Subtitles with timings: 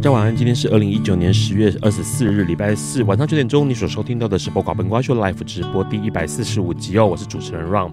[0.00, 7.90] 大家晚安，今天是二零一九年十月二十四日，礼拜四晚上九点钟，你所收听到的是《播瓜笨瓜秀》Live 直播第一百四十五集哦，我是主持人 Ron。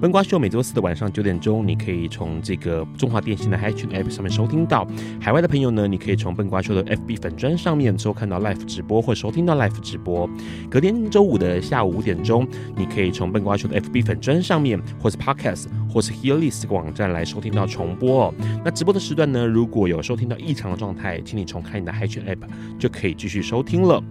[0.00, 4.86] 笨瓜秀每周四的晚上九点钟，你可以从这个中华电信的 h i t u n App 上面收听到。
[5.20, 10.30] 海外的朋友呢，你可以从笨瓜秀的 FB 粉专上面收看到 Live 直播或收听到 Live 直播。
[10.70, 18.34] 隔天周五的下午五点钟，你可以从笨瓜秀的 FB 粉专上面，或是 Podcast 或是 Hearlist 这个网站来收听到重播哦。
[18.64, 22.46] 那直播的时段呢，如果有收听到异常的状态，请你重开你的 Hi 趣 App
[22.78, 24.02] 就可以继续收听了。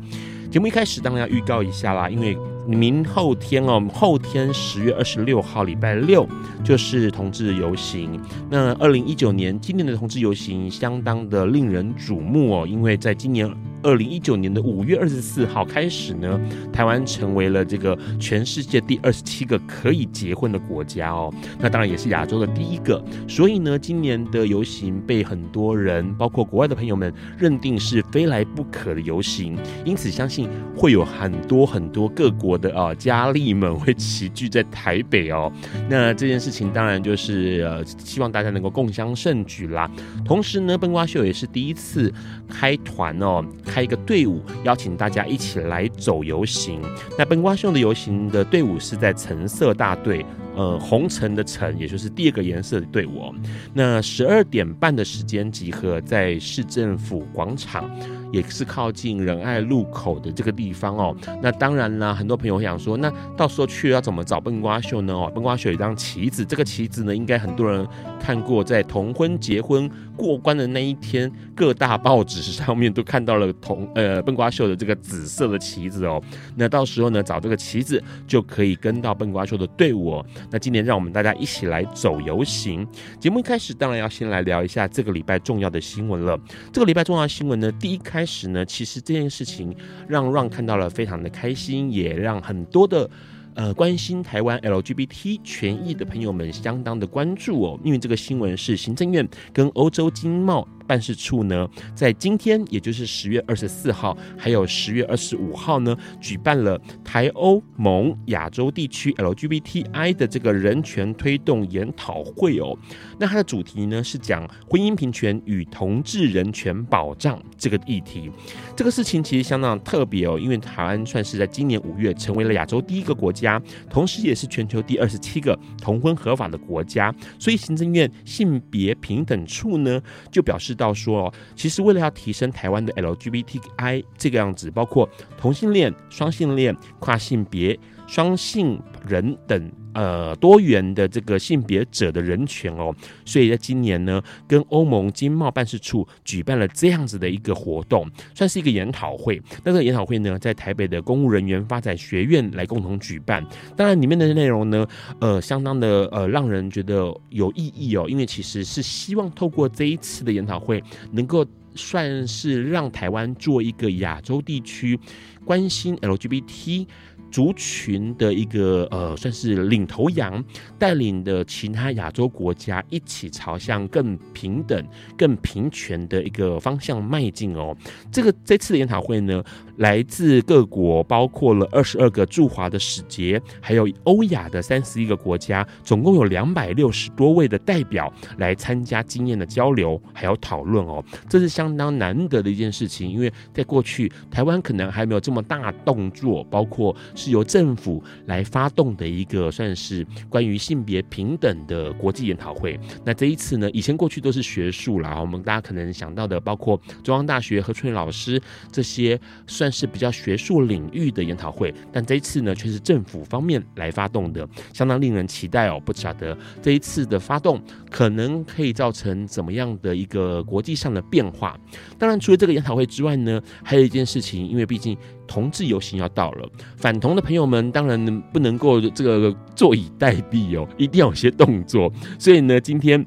[0.50, 6.28] 节目一开始当然要预告一下啦，因为明后天哦，后天十月二十六号礼拜六
[6.64, 8.20] 就是同志游行。
[8.50, 13.50] 那二零一九年今年的同志游行相当的令人瞩目哦，因为在今年。
[13.84, 16.42] 二零一九年的五月二十四号开始呢，
[16.74, 21.32] 台湾成为了这个全世界第二十七个可以结婚的国家哦。
[21.60, 23.02] 那当然也是亚洲的第一个。
[23.30, 29.56] 所以呢，今年的游行被很多人，包括国外的朋友们认定是非来不可的游行。
[29.86, 30.37] 因此，相信
[30.76, 35.50] 会有很多很多各国的啊佳丽们会齐聚在台北哦。
[35.90, 39.90] 那这件事情当然就是呃，希望大家能够共襄盛举啦。
[40.26, 42.14] 同时呢，笨瓜秀也是第一次
[42.50, 43.44] 开团哦。
[43.66, 46.82] 开一个队伍，邀请大家一起来走游行。
[47.18, 50.26] 那笨瓜秀的游行的队伍是在橙色大队，
[50.58, 53.34] 呃，红橙的橙，也就是第二个颜色的队伍。
[53.74, 57.90] 那十二点半的时间集合在市政府广场。
[58.30, 61.16] 也是靠近仁爱路口的这个地方哦。
[61.42, 65.14] 那当然啦，很多朋友想说，那到时候去要怎么找笨瓜秀呢？
[65.14, 67.88] 哦，笨瓜秀有一张旗子，这个旗子呢，应该很多人
[68.20, 76.22] 看过，在同婚结婚过关的那一天，各大报纸上面都看到了同呃笨瓜秀的这个紫色的旗子哦。
[76.56, 80.26] 那到时候呢，找这个旗子就可以跟到笨瓜秀的队伍哦。
[80.50, 82.86] 那今年让我们大家一起来走游行。
[83.20, 86.38] 节目一开始当然要先来聊一下这个礼拜重要的新闻了。
[86.74, 89.76] 这个礼拜重要新闻呢，第一开始呢，其实这件事情
[90.08, 93.10] 让 Ron 看到了非常的开心，也让很多的
[93.58, 112.74] 呃关心台湾 LGBT 权益的朋友们相当的关注哦，因为这个新闻是行政院跟欧洲经贸办事处呢，在今天，也就是十月二十四号，还有十月二十五号呢，举办了台欧盟亚洲地区 LGBTI 的这个人权推动研讨会哦。
[113.20, 118.32] 那它的主题呢是讲婚姻平权与同志人权保障这个议题。
[118.74, 127.14] 这个事情其实相当特别哦，因为台湾算是在今年五月成为了亚洲第一个国家，同时也是全球第二十七个同婚合法的国家。
[127.38, 130.77] 所以行政院性别平等处呢就表示。
[130.78, 137.78] 到说哦，其实为了要提升台湾的 LGBTI 这个样子，包括同性恋、双性恋、跨性别、
[138.08, 149.42] 双性人等呃多元的这个性别者的人权哦，所以在今年呢，跟欧盟经贸办事处举办了这样子的一个活动，算是一个研讨会。
[149.64, 153.44] 那个研讨会呢，在台北的公务人员发展学院来共同举办。
[153.76, 154.88] 当然，里面的内容呢，
[155.20, 161.44] 呃，相当的呃，让人觉得有意义哦，因为其实是希望透过这一次的研讨会，能够
[161.74, 165.00] 算是让台湾做一个亚洲地区
[165.44, 166.86] 关心 LGBT。
[167.32, 170.44] 族群的一个呃，算是领头羊，
[170.80, 174.86] 带领的其他亚洲国家一起朝向更平等、
[175.18, 177.76] 更平权的一个方向迈进哦。
[178.12, 179.44] 这个这次的研讨会呢，
[179.78, 191.04] 来自各国，包括了二十二个驻华的使节，还有欧亚的三十一个国家，总共有两百六十多位的代表来参加经验的交流，还有讨论哦。
[191.30, 202.80] 这是相当难得的一件事情，因为在过去台湾可能还没有这么大动作，包括是由政府来发动的一个算是关于性别平等的国际研讨会。
[203.06, 208.42] 那这一次呢，以前过去都是学术啦，我们大家可能想到的，包括中央大学何春雨老师
[208.72, 209.67] 这些算。
[209.68, 215.78] 但是比较学术领域的研讨会，但这一次呢，却是政府方面来发动的，相当令人期待哦。
[215.84, 217.62] 不晓得这一次的发动
[217.92, 221.60] 可能可以造成怎么样的一个国际上的变化。
[222.00, 224.98] 当然，除了这个研讨会之外呢，还有一件事情，因为毕竟
[225.28, 231.92] 同志游行要到了，反同的朋友们当然不能够这个坐以待毙哦，一定要有些动作。
[232.18, 233.06] 所以呢，今天。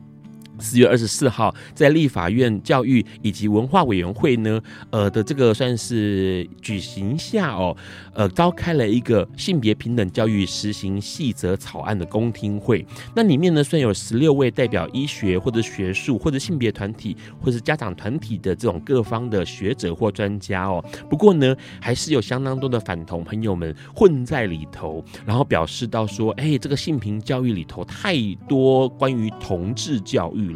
[0.61, 4.61] 四月二十四号，在立法院教育以及文化委员会呢，
[4.91, 7.77] 呃的这个算是举行下哦，
[8.13, 12.85] 呃召开了一个性别平等教育实行细则草案的公听会。
[13.17, 28.15] 那里面呢，虽然有十六位代表医学或者学术或者性别团体或者家长团体的这种各方的学者或专家哦，不过呢，还是有相当多的反同朋友们混在里头，然后表示到说，哎，这个性平教育里头太
[28.47, 30.50] 多关于同志教育。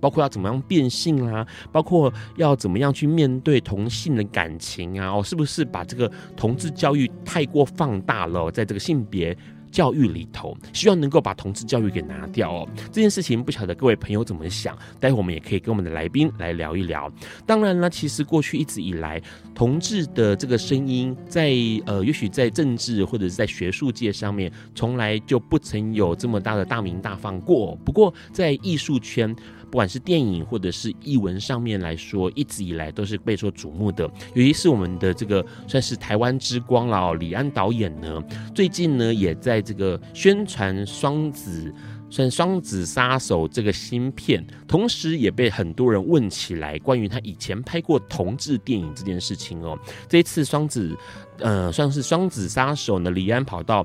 [0.00, 8.50] 包括要怎么样变性啊，包括要怎么样去面对同性的感情啊，哦，是不是把这个同志教育太过放大了？
[8.50, 9.36] 在这个性别。
[9.74, 12.68] 教育里头，希望能够把同志教育给拿掉哦。
[12.92, 17.12] 这件事情不晓得各位朋友怎么想，待会我们也可以跟我们的来宾来聊一聊。
[17.44, 19.20] 当然呢，其实过去一直以来，
[19.52, 21.52] 同志的这个声音在
[21.86, 27.76] 呃，也许在政治或者是在学术界上面，从来就不曾有这么大的大名大放过。
[27.84, 29.34] 不过在艺术圈，
[29.74, 34.04] 不管是电影或者是译文上面来说，一直以来都是备受瞩目的。
[34.32, 38.22] 尤其是我们的这个算是台湾之光了，李安导演呢，
[38.54, 41.74] 最近呢也在这个宣传双子，
[42.08, 49.76] 算双子杀手这个新片，同时也被很多人问起来关于他以前拍过同志电影这件事情哦。
[50.08, 50.96] 这一次双子，
[51.40, 53.84] 呃，算是双子杀手呢，李安跑到。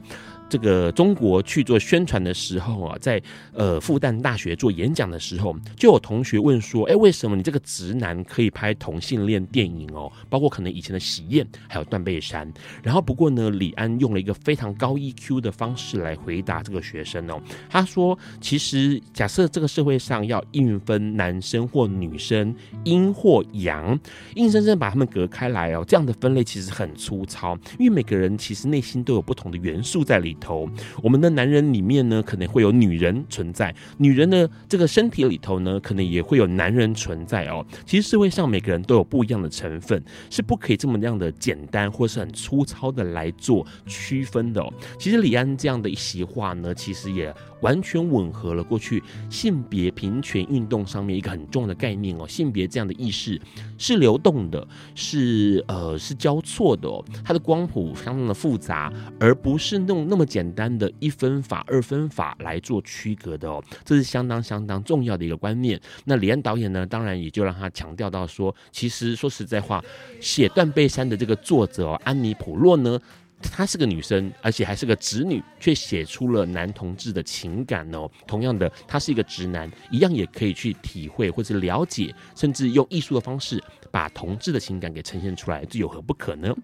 [0.49, 3.21] 这个中国去做宣传的时候啊，在
[3.53, 10.11] 呃复旦大学做演讲的时候，就有同学问说：“哎，为什么你这个直男可以拍同性恋电影哦？
[10.27, 12.51] 包括可能以前的喜宴，还有断背山。”
[12.81, 17.39] 然后不过呢，李安用了一个非常高 EQ 的方式来回答这个学生哦。
[17.69, 22.55] 他说：“其实假设这个社会上要硬分男生或女生，
[22.85, 23.97] 阴或阳，
[24.33, 30.67] 硬生生把他们隔开来哦，这样的分类其实很粗糙，因为每个人其实内心都有不同的元素在里。”头，
[31.03, 37.65] 我们的男人里面呢，可能会有女人存在；女人的这个身体里头呢，可能也会有男人存在哦。
[37.85, 44.73] 其实社会上每个人都有不一样的成分，是不可以这么样的简单或是很粗糙的来做区分的哦。
[44.97, 47.33] 其实李安这样的一席话呢，其实也。
[47.61, 53.39] 完全吻合了过去性别平权运动上面一个很重要的概念哦，性别这样的意识
[53.77, 65.79] 是流动的，是呃是交错的哦，它的光谱相当的复杂，而不是那那么简单的一分法二分法来做区隔的哦，这是相当相当重要的一个观念。
[66.05, 69.83] 那李安导演呢，当然也就让他强调到说，其实说实在话，
[70.19, 72.99] 写《断背山》的这个作者，安妮普洛呢。
[73.41, 78.09] 她是个女生，而且还是个直女，却写出了男同志的情感哦。
[78.27, 83.63] 同样的，他是一个直男，一样也可以去体会或者了解，甚至用艺术的方式。
[83.91, 86.55] 把同志的情感给呈现出来，这有何不可呢？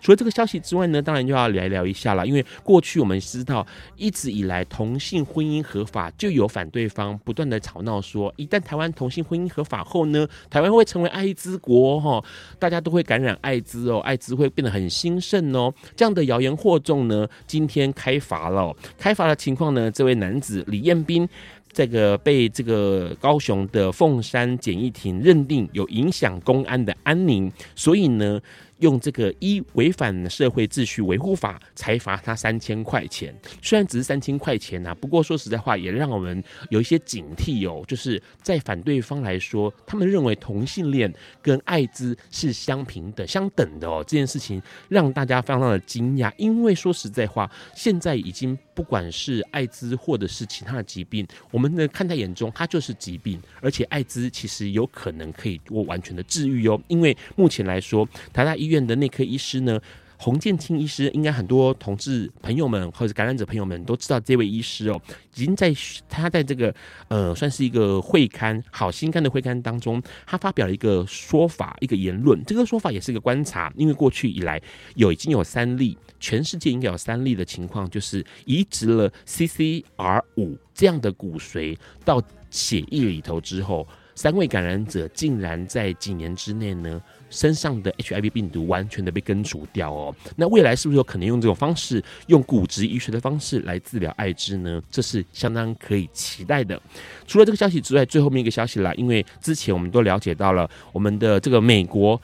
[0.00, 2.26] 除了这个消息之外呢，当然就要来聊一下了。
[2.26, 3.66] 因为过去我们知道，
[3.96, 12.24] 一直以来同性婚姻合法，就有反对方不断的吵闹说，一旦台湾同性婚姻合法后呢，台湾会成为艾滋国哈，
[12.58, 15.72] 大家都会感染艾滋哦，艾滋会变得很兴盛哦。
[15.96, 21.28] 这样的谣言惑众呢，今天开罚了，开罚的情况呢，这位男子李彦斌。
[21.74, 28.40] 这个被这个高雄的凤山简易庭认定有影响公安的安宁，所以呢。
[28.78, 33.34] 用这个一违反社会秩序维护法，才罚他三千块钱。
[33.62, 37.82] 虽然只是三千块钱、啊，不过说实在话，也让我们有一些警惕哦。
[37.86, 44.04] 就是在反对方来说，他们认为同性恋跟艾滋是相平等、相等的哦。
[44.06, 56.80] 这件事情让大家非常的惊讶，因为说实在话，现在已经不管是艾滋或者是其他的疾病，我们呢看在眼中，它就是疾病，而且艾滋其实有可能可以我完全的治愈哦。
[56.88, 59.80] 因为目前来说，台大医院的内科医师呢，
[60.16, 65.00] 洪建清医师，应该很多同志朋友们或者感染者朋友们都知道这位医师哦，
[65.34, 65.74] 已经在
[66.08, 66.74] 他在这个
[67.08, 72.42] 呃算是一个会刊《好心肝》的会刊当中，他发表了一个说法，一个言论。
[72.44, 74.60] 这个说法也是一个观察，因为过去以来
[74.94, 94.80] 有已经有三例，全世界应该有三例的情况，就是移植了 CCR 五这样的骨髓到血液里头之后，三位感染者竟然在几年之内呢，身上的 HIV 病毒完全的被根除掉哦，那未来是不是有可能用这种方式，用骨质医学的方式来治疗艾滋呢？
[94.90, 96.80] 这是相当可以期待的。
[97.26, 102.20] 除了这个消息之外，最后面一个消息啦，因为之前我们都了解到了，我们的这个美国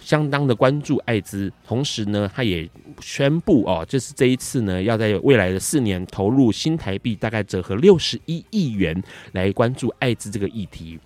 [0.00, 2.68] 相当的关注艾滋，同时呢，他也
[3.00, 10.98] 宣布哦，就是这一次呢，要在未来的四年投入新台币大概折合六十一亿元来关注艾滋这个议题。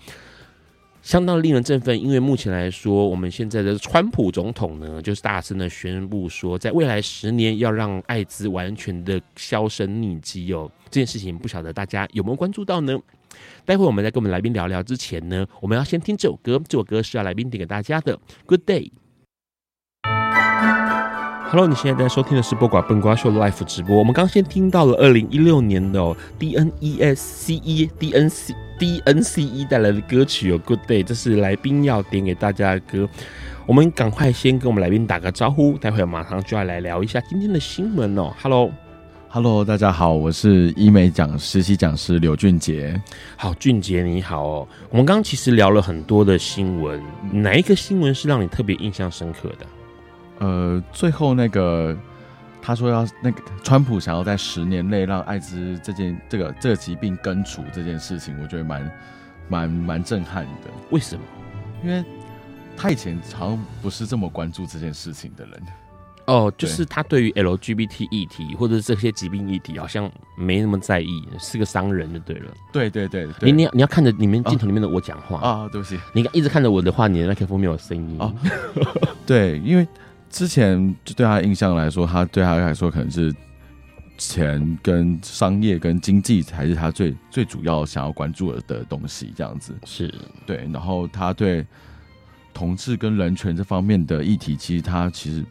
[1.06, 10.68] 相当令人振奋，因为目前来说，我们现在的川普总统呢，就是大声的宣布说，在未来十年要让艾滋完全的销声匿迹哦。
[10.86, 12.98] 这件事情不晓得大家有没有关注到呢？
[13.64, 18.18] 待会我们再跟我们来宾聊聊之前呢，我们要先听这首歌，这首歌是要来宾点给大家的。
[18.44, 18.90] Good day。
[21.48, 23.96] Hello，你现在在收听的是播寡笨瓜秀 Live 直播。
[23.96, 33.08] 我们刚先听到了二零一六年的、哦、DNESCE DNC DNCE 带来的歌曲有、哦、Good Day，这是来宾要点给大家的歌。
[33.64, 38.32] 我们赶快先跟我们来宾打个招呼，待会马上就要来聊一下今天的新闻哦。
[38.42, 43.00] Hello，Hello，大家好，我是医美讲实习讲师刘俊杰。
[43.36, 44.68] 好，俊杰你好哦。
[44.90, 47.00] 我们刚刚其实聊了很多的新闻，
[47.30, 49.66] 哪一个新闻是让你特别印象深刻的？
[50.38, 51.96] 呃，最后那个
[52.60, 58.92] 他说要那个川普想要在十年内让艾滋这件这个这个疾病根除这件事情，我觉得蛮
[59.48, 60.70] 蛮蛮震撼的。
[60.90, 61.22] 为什么？
[61.84, 62.04] 因为
[62.76, 65.62] 他以前好像不是这么关注这件事情的人。
[66.26, 72.52] 哦，就是他对于 LGBT 议题或者这些疾病议题好像没那么在意，是个商人就对了。
[72.72, 78.16] 对对对，对，你你要你要看着里面镜头里面的我讲话啊，哦，对不起，你一直看着我的话，你的麦克风没有声音。
[78.18, 78.34] 哦，
[79.24, 79.86] 对，因为。
[80.36, 83.34] 之前就对他的印象来说，他对他来说可能是
[84.18, 90.14] 钱跟商业跟经济才是他最最主要想要关注的东西，这样子是
[90.44, 90.68] 对。
[90.70, 91.64] 然后他对
[92.52, 95.42] 同志跟人权这方面的议题，其实他其实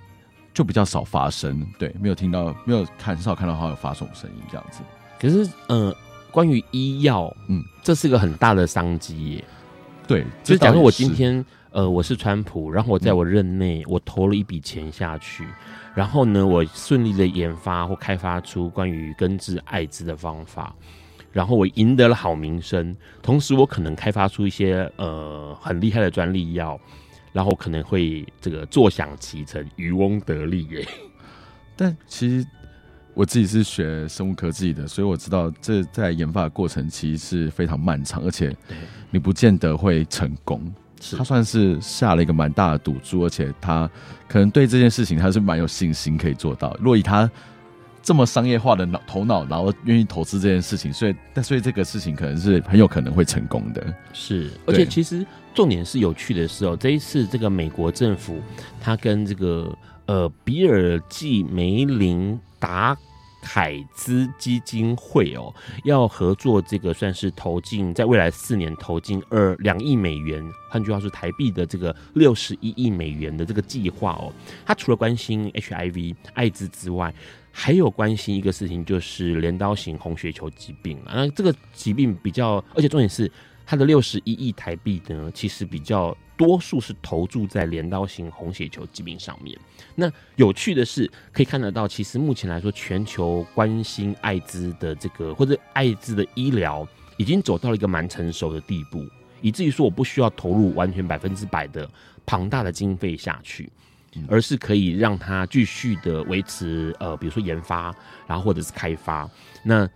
[0.54, 4.82] 就比较少发声，对，没有听到，没有看，很少看到他有发什么声音这样子。
[5.20, 5.92] 可是，呃，
[6.30, 9.44] 关于医药，嗯，这是个很大的商机耶。
[10.06, 11.44] 对，就是假如我今天。
[11.76, 15.46] 呃，我是川普，然后我在我任内，我投了一笔钱下去，
[15.94, 20.74] 然后呢，我顺利的研发或开发出关于根治艾滋的方法，
[21.34, 26.80] 然后我赢得了好名声，同时我可能开发出一些呃很厉害的专利药，
[27.34, 30.88] 然后可能会这个坐享其成，渔翁得利耶。
[31.76, 32.48] 但其实
[33.14, 38.56] 我自己是学生物科技的，所以我知道这在研发的过程其实是非常漫长，而且
[39.12, 40.74] 你不见得会成功。
[41.18, 43.90] 他算是下了一个蛮大的赌注，而且他
[44.28, 46.76] 可能对这件事情他是蛮有信心可以做到。
[46.80, 47.30] 若以他
[48.02, 53.86] 这么商业化的脑头脑，然后愿意投资这件事情，所以但所以这个事情可能是很有可能会成功的。
[54.14, 58.40] 是，而且其实重点是有趣的是哦，这一次这个美国政府
[58.80, 59.76] 他跟这个
[60.06, 62.98] 呃比尔季梅林达。
[63.46, 74.34] 凯兹基金会哦，要合作这个算是投进，在未来四年投进二两亿美元，换句话说台币的这个六十一亿美元的这个计划哦。
[74.66, 77.14] 他除了关心 HIV 艾滋之外，
[77.52, 81.14] 还有关心一个事情，就是镰刀型红血球疾病啊。
[81.14, 83.32] 那这个疾病比较，而且重点是
[83.66, 86.16] 它的六十一亿台币呢，其实比较。
[86.38, 89.58] 多数是投注在镰刀型红血球疾病上面。
[89.96, 99.02] 那有趣的是，可以看得到，其实目前来说，全球关心艾滋的这个或者艾滋的医疗，已经走到了一个蛮成熟的地步，
[99.40, 101.90] 以至于说我不需要投入完全百分之百的
[102.26, 103.72] 庞大的经费下去，
[104.28, 107.96] 而是可以让它继续的维持，呃，比如说研发，
[108.28, 109.26] 然后或者是开发。
[109.64, 109.90] 那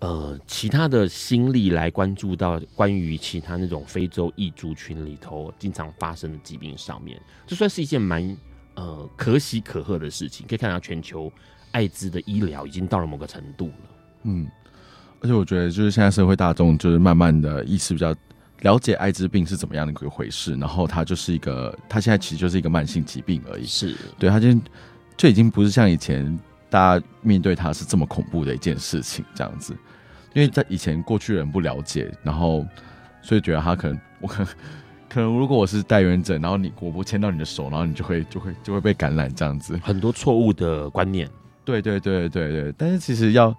[0.00, 8.36] 呃，其他的心力来关注到关于其他那种非洲异族群里头经常发生的疾病上面，这算是一件蛮
[8.76, 10.46] 呃可喜可贺的事情。
[10.48, 11.30] 可以看到全球
[11.72, 13.74] 艾滋的医疗已经到了某个程度了。
[14.22, 14.48] 嗯，
[15.20, 18.16] 而且我觉得就是现在社会大众就是慢慢的意识比较
[18.60, 23.66] 了解艾滋病是怎么样的一个回事，然后它就是一个，它现在其实就是一个慢性疾病而已。
[23.66, 24.48] 是，对，它就
[25.14, 26.40] 就已经不是像以前
[26.70, 29.76] 大家面对它是这么恐怖的一件事情这样子。
[30.32, 32.66] 因为在以前过去人不了解，然后
[33.22, 34.46] 所以觉得他可能我可能
[35.08, 39.78] 可能如果我是带原者，然后你我不牵到你的手，然后你就会就会就会被感染这样子。
[39.82, 41.28] 很多错误的观念。
[41.64, 43.54] 对对对对对，但是其实要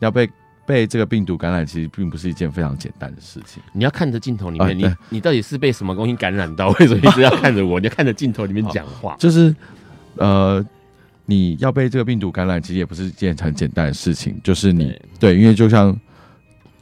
[0.00, 0.28] 要被
[0.66, 3.62] 被这个病毒感染，其实并不是一件非常简单的事情。
[3.72, 6.70] 你要看着镜头里面，啊、你你到底是被什么东西感染到？
[6.70, 7.78] 为什么一直要看着我？
[7.78, 9.14] 你要看着镜头里面讲话。
[9.18, 9.54] 就是
[10.16, 10.64] 呃，
[11.26, 14.40] 你要被这个病毒感染，其实也不是一件很简单的事情。
[14.42, 14.86] 就是你
[15.20, 15.96] 对，对，因为就像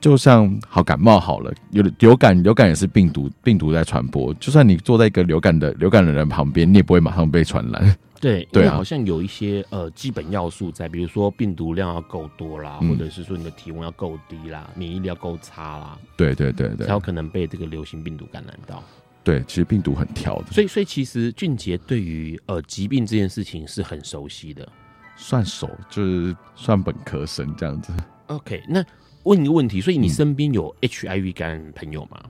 [0.00, 4.32] 就像好感冒好了，有流感，流感也是病毒病毒在传播。
[4.34, 7.96] 就算你坐在一个流感的流感的人旁边，你也不会马上被传染。
[8.18, 18.82] 对， 对啊，好像有一些呃基本要素在，比如说病毒量要够多啦，嗯、或者是说你的体温要够低啦，免疫力要够差啦，对对对对，才有可能被这个流行病毒感染到。
[19.22, 24.66] 对，其实病毒很挑的，所以所以其实俊杰对于呃疾病这件事情是很熟悉的，
[25.14, 27.92] 算熟，就是算本科生这样子。
[28.28, 28.82] OK，那
[29.24, 32.20] 问一个问题，所以你身边有 HIV 感染朋友吗？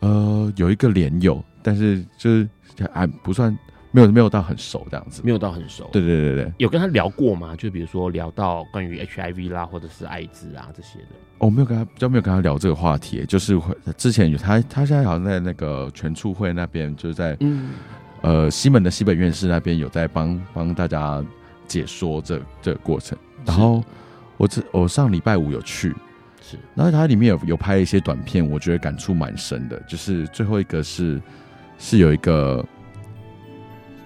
[0.00, 2.48] 嗯、呃，有一个连友，但是就是
[2.92, 3.56] 还不算。
[3.90, 5.88] 没有没有到很熟这样子，没有到很熟。
[5.92, 7.54] 对对对对，有跟他聊过吗？
[7.54, 11.10] 就比如说聊到关于 HIV 啦，或者是艾滋啊这些的。
[11.38, 13.24] 哦，没有跟他，比较没有跟他聊这个话题。
[13.26, 13.56] 就是
[13.96, 17.70] 之前有他，他现在好像在那个全促会那边，就是在嗯
[18.22, 21.24] 呃西门的西本院士那边有在帮帮大家
[21.68, 23.16] 解说这这个过程。
[23.46, 23.80] 然后
[24.36, 25.94] 我这我上礼拜五有去，
[26.42, 29.80] 是，然后它里面有有拍一些短片，我觉得感触蛮深的。
[29.88, 31.20] 就是最后一个是
[31.78, 32.64] 是有一个。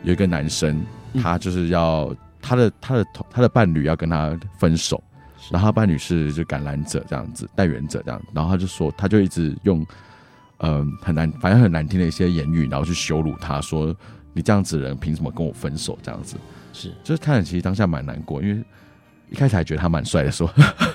[0.05, 0.81] 有一个男生，
[1.21, 5.03] 他就是要他的他的他的伴侣要跟他分手，
[5.51, 9.85] 然后他伴侣是就感染者这样子，带原者这样，然后他就说，他就一直用
[10.59, 13.95] 嗯、呃、很难，反正很难听的一些言语，然后去羞辱他，说
[14.33, 16.37] 你这样子的人凭什么跟我分手这样子？
[16.73, 18.65] 是，就是看了其实当下蛮难过，因为
[19.31, 20.53] 一开始还觉得他蛮帅的，说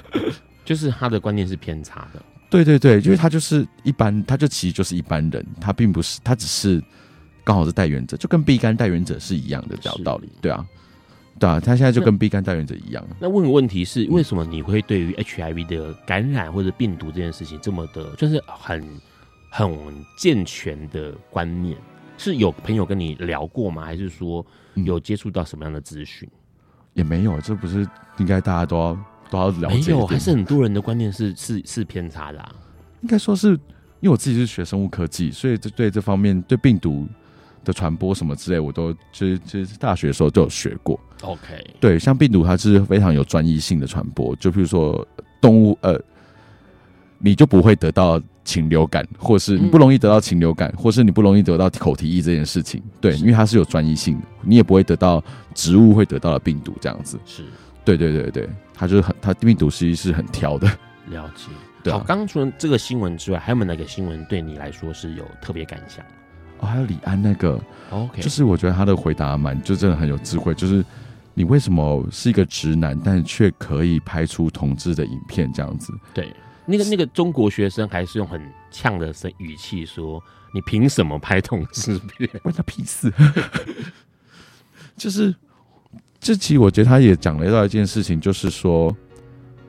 [0.65, 6.83] 就是他的观念是偏差的，对对对，因为他就是一般，他就其实就是一般人，他并不是，他只是。
[7.45, 10.65] 刚好是带原者，就跟 B 肝带原者是一样的这道理，对啊，
[11.37, 13.05] 对啊，他现在就跟 B 肝带原者一样。
[13.19, 18.81] 那问个问题是，为什么你会对于 HIV 的感染或者病毒这件事情这么的，就是很
[19.49, 19.77] 很
[20.17, 21.77] 健全的观念？
[22.17, 23.83] 是有朋友跟你聊过吗？
[23.83, 26.29] 还是说有接触到什么样的资讯？
[26.93, 28.97] 也没有，这不是应该大家都要
[29.29, 29.91] 都要了解？
[29.93, 32.55] 没有，还是很多人的观念是 是是偏差的啊。
[33.01, 33.49] 应该说是
[33.99, 37.07] 因为我自己是学生物科技，所以这对这方面对病毒。
[37.65, 40.99] 的传播什么之类，我都其实其实大学的时候都有学过。
[41.21, 45.07] OK，对，像病毒它是非常有专一性的传播，就比如说
[45.39, 45.97] 动物，呃，
[47.19, 52.81] 你就不会得到禽流感，或是你不容易得到禽流感，或是你不容易得到口蹄疫这件事情。
[52.99, 57.19] 对，因为它是有专一性的，你也不会得到植物会得到的病毒这样子。
[57.25, 57.43] 是，
[57.85, 60.67] 对对对对，它就是很，它病毒实际是很挑的。
[61.09, 61.51] 了解。
[61.83, 66.03] 对啊，好，刚刚除了这个新闻之外，还有没有哪个新闻对你来说是有特别感想？
[66.59, 70.53] 哦，还有李安那个，OK，就是我觉得他的回答蛮，就真的很有智慧。
[70.53, 70.83] 就是
[71.33, 75.91] 你为什么是一个直男，但却可以拍出同志的影片这样子？
[76.13, 76.33] 对，
[76.65, 80.21] 那个那个中国学生还是用很呛的声语气说
[80.53, 82.29] ：“你凭什么拍同志片？
[82.41, 83.11] 关他屁事！”
[84.95, 85.33] 就是，
[86.19, 88.95] 这期我觉得他也讲了到一件事情，就是说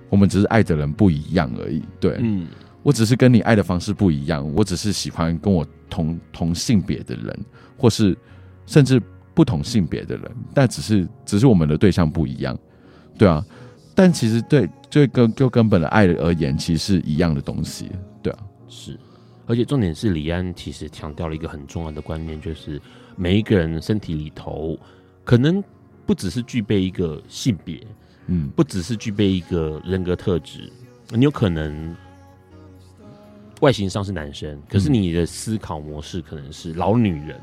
[0.09, 1.83] 我们只是爱的人不一样而已。
[1.99, 2.47] 对，嗯。
[2.83, 7.45] 我只是跟你爱的方式不一样，我只是喜欢跟我同同性别的人，
[7.79, 8.15] 或是
[8.67, 9.01] 甚至
[9.33, 12.59] 不同性别的人，但只是只是我们的对象不一样，
[13.17, 13.43] 对啊。
[13.95, 17.91] 但其实对最根就根本的爱而言，其实是一样的东西，
[18.23, 18.39] 对啊。
[18.69, 18.99] 是，
[19.47, 22.81] 而且重点是李安其实强调了一个很重要的观念，就是
[23.17, 24.79] 每一个人身体里头
[25.25, 25.63] 可能
[26.05, 27.81] 不只是具备一个性别，
[28.27, 30.73] 嗯，不只是具备一个人格特质，
[31.11, 31.95] 你有可能。
[33.61, 37.41] 外形上是男生，可是你的思考模式可能是老女人。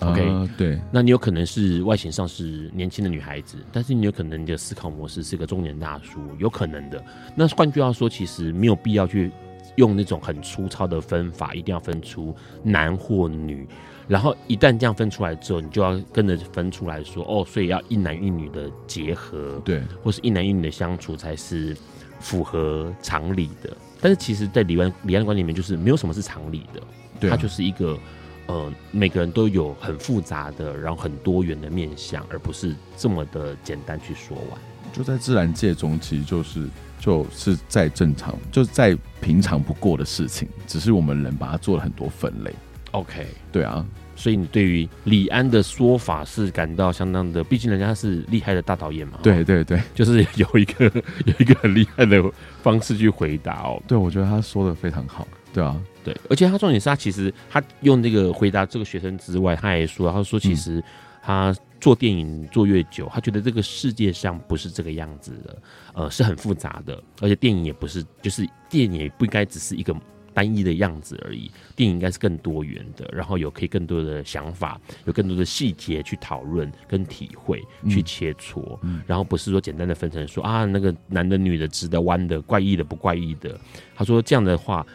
[0.00, 7.02] 嗯、OK，、呃、对，那你有可能是外形上是年轻的女孩子，但是你有可能你的思考模式是个中年大叔，有可能的。
[7.34, 9.30] 那换句话说，其实没有必要去
[9.76, 13.66] 用那种很粗糙的分法，一定要分出男或女。
[14.08, 21.76] 然后一旦这样分出来之后，你就要跟着分出来说，哦，所以要一男一女的结合，对，或是一男一女的相处才是
[22.20, 23.76] 符合常理的。
[24.00, 26.80] 但是其实，在李安李安的观点里面，就是没有什么是常理的，
[27.18, 27.98] 对、啊，它就是一个，
[28.46, 34.60] 呃，每个人都有很复杂的，然后很多元的面向，而不是这么的简单去说完。
[34.92, 42.54] 就在自然界中，其实就是就是再正常，就是再平常不过的事情，只是我们人把它做了很多分类。
[42.92, 43.84] OK，对啊。
[44.18, 49.18] 所以你对于李安的说法是感到相当的，毕竟人家是厉害的大导演嘛。
[49.22, 50.86] 对对对，就是有一个
[51.26, 52.24] 有一个很厉害的
[52.62, 53.82] 方式去回答哦。
[53.86, 55.28] 对，我觉得他说的非常好。
[55.52, 60.80] 对啊，对，而且他重点是他其实他用这个回答这个学生之外，他也说，他说其实
[61.20, 65.62] 他做电影做越久，他觉得这个世界上不是这个样子的，
[65.94, 69.92] 呃，是很复杂的，而且电影也不是，就是电影也不应该只是一个。
[70.36, 83.58] 单一的样子而已，电影应该是更多元的，然后有可以更多的想法，有更多的细节去讨论跟体会，去切磋，嗯，然后不是说简单的分成说啊那个男的女的直的弯的怪异的不怪异的。
[83.94, 84.86] 他说这样的话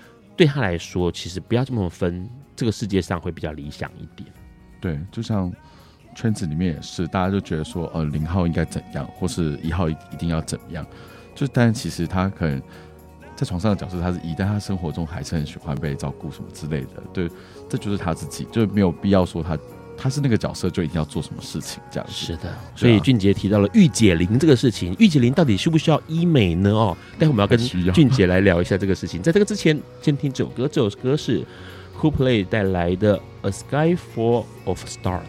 [0.42, 4.28] 对他来说，其实不要这么分，这个世界上会比较理想一点。
[4.80, 5.54] 对，就像
[6.16, 10.84] 圈子里面也是，大家就觉得说呃零号应该怎样，或是一号一定要怎样，
[11.36, 12.60] 就但其实他可能。
[13.34, 17.02] 在床上的角色他是一，但他生活中还是很喜欢被照顾什么之类的。
[17.12, 17.28] 对，
[17.68, 19.58] 这就是他自己，就没有必要说他
[20.02, 22.14] 他是那个角色就一定要做什么事情这样子。
[22.14, 26.72] 是的，所以俊杰提到了御姐林这个事情，御姐林到底需不需要医美呢？
[26.72, 27.56] 哦，待会我们要跟
[27.94, 29.22] 俊杰来聊一下这个事情。
[29.22, 31.46] 在这个之前，先听这首歌，这首歌是
[32.00, 35.20] Coldplay 带来的《A Sky Full of Stars》。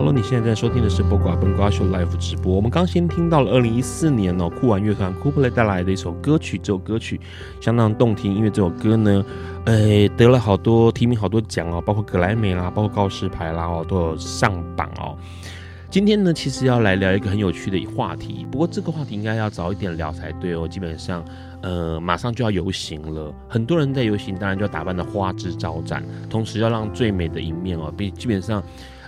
[0.00, 2.54] Hello，你现在在收听的是《播瓜笨瓜秀》Live 直播。
[2.54, 7.20] 我们刚先听到了二零一四年哦，酷玩乐团 Coldplay 带来的一首歌曲，这首歌曲
[7.60, 9.22] 相当动听，因为这首歌呢，
[9.66, 15.18] 呃，得了好多提名，好多奖哦，包括格莱美啦，包括告示牌啦哦，都有上榜哦。
[15.90, 20.66] 今天呢，其实要来聊一个很有趣的话题，不过这个话题应该要早一点聊才对哦。
[20.66, 21.22] 基本上，
[21.60, 28.62] 呃，马上就要游行了，很多人在游行，当然就要打扮得花枝招展，同时要让最美的一面哦，比基本上。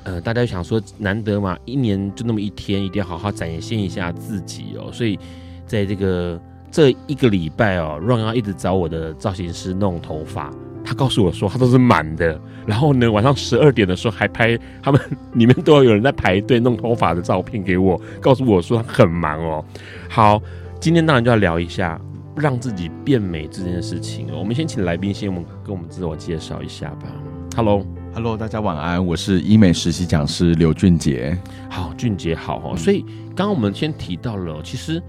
[0.05, 4.91] 呃，大家想说难得嘛，一年就那么一天，一定要好好展现一下自己哦。
[4.93, 5.19] 所以，
[5.67, 10.53] 在这个这一个礼拜哦，Ron 要一直找我的造型师弄头发。
[10.85, 12.41] 他告诉我说，他都是满的。
[12.67, 15.01] 然后呢，晚上十二点的时候还拍他们
[15.35, 19.65] 里面都要有人在排队弄头发的照片给我，告诉我说他很忙哦。
[20.09, 20.43] 好，
[20.81, 22.01] 今天当然就要聊一下
[22.35, 24.39] 让自己变美这件事情哦。
[24.41, 27.07] 我们先请来宾先我们跟我们自我介绍一下吧。
[27.55, 28.02] Hello。
[28.15, 31.37] Hello，大家晚安，我是医美实习讲师刘俊杰。
[31.71, 32.77] 好，俊杰好哈。
[32.77, 33.01] 所以
[33.35, 35.03] 刚刚我们先提到了，其实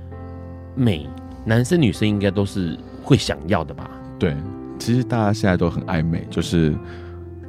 [0.74, 1.06] 美，
[1.46, 3.92] 男生女生应该都是会想要的吧？
[4.18, 4.34] 对，
[4.80, 6.74] 其实大家现在都很爱美，就是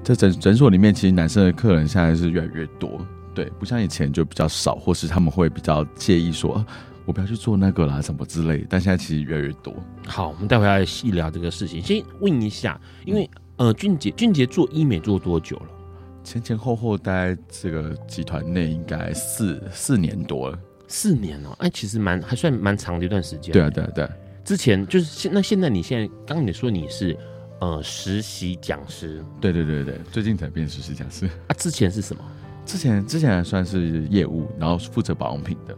[0.03, 3.01] 在诊诊所里面，其实男生的客人现在是越来越多。
[3.33, 6.67] 对，不像以前就比较少，或是他们会比较介意说，
[7.05, 8.67] 我不要去做那个啦，什么之类的。
[8.69, 9.73] 但现在其实越来越多。
[10.05, 11.81] 好，我们待会要细聊这个事情。
[11.81, 13.31] 先问一下，因为。
[13.57, 15.67] 呃，俊杰，俊杰做医美做多久了？
[16.25, 20.59] 前前后后待这个集团内应该四四年多了。
[20.89, 23.53] 四年哦，哎，其实蛮还算蛮长的一段时间。
[23.53, 24.11] 对啊，对啊，对啊。
[24.45, 27.17] 之前就是现那现在你现在刚刚你说你是
[27.61, 31.55] 呃实习讲师，对对对对，最近才变实习讲师啊。
[31.57, 32.25] 之前是什么？
[32.67, 35.77] 之前之前还算是业务，然后负责保养品的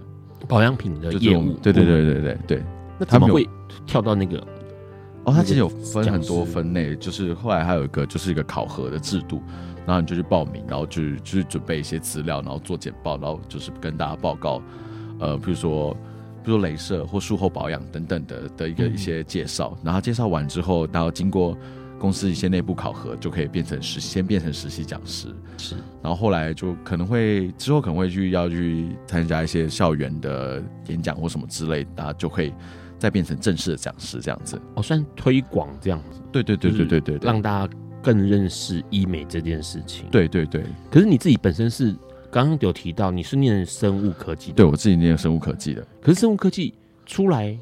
[0.49, 1.53] 保养品的业务。
[1.55, 2.62] 对对对对对对。
[2.99, 3.47] 那怎么会
[3.87, 4.43] 跳到那个？
[5.27, 9.43] 哦，它其实有分很多分类，就是后来还有一个就是一个考核的制度，
[9.85, 14.62] 然后你就去报名，然后就就是准备一些资料，然后做简报，然后就是跟大家报告，
[15.19, 15.93] 呃，比如说
[16.45, 21.59] 比如说镭射或术后保养等等的的一个一些介绍，然后介绍完之后，然后经过
[21.99, 25.27] 公司一些内部考核，就可以变成实先变成实习讲师，
[25.59, 32.55] 是，然后后来就可能会之后可能会去要去参加一些校园的演讲或什么之类，大家就会。
[32.99, 40.07] 再变成正式的讲师这样子，哦，算推广这样子，对对对对对对，让大家更认识医美这件事情。
[40.11, 41.95] 对对对，可是你自己本身是
[42.31, 45.87] 刚刚有提到你是念生物科技的，对我自己念生物科技的。
[46.01, 47.57] 可是生物科技出来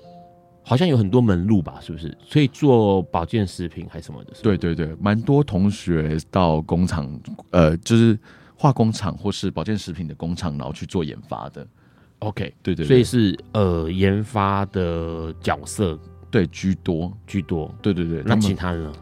[0.63, 1.79] 好像有很多门路吧？
[1.81, 2.17] 是不是？
[2.25, 4.33] 所以做保健食品还是什么的？
[4.43, 7.21] 对对对，蛮多同学到工厂，
[7.51, 8.19] 呃，就是
[8.57, 11.67] 化工厂或是保健食品的工厂，然后去做研发的。
[12.21, 15.99] OK，对，对对，所以是呃研发的角色
[16.31, 18.23] 对居多居多，对对对。
[18.25, 18.93] 那其他呢？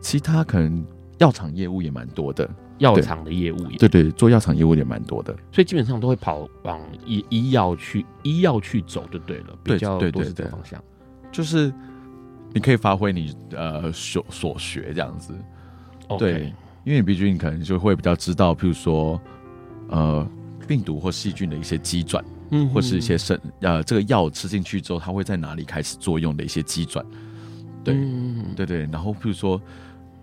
[0.00, 0.84] 其他可能
[1.18, 2.48] 药厂业务也蛮多的，
[2.78, 10.82] 药厂的业务也对，对对，做药厂业务也蛮多的，所以基本上都会跑往医医药去医药去走就对了，比较多是这个方向。
[11.30, 11.72] 就是
[12.52, 15.34] 你可以发挥你呃所所学这样子
[16.08, 16.18] ，okay.
[16.18, 19.20] 对，因为你毕竟可能就会比较知道，譬如说
[19.88, 20.26] 呃
[20.66, 22.24] 病毒或细菌的一些机转。
[22.52, 27.04] 嗯，或是一些生呃，这个药吃进去之后，它会在哪里开始作用的一些机转，
[27.82, 28.88] 对、嗯，对对。
[28.92, 29.60] 然后，譬如说，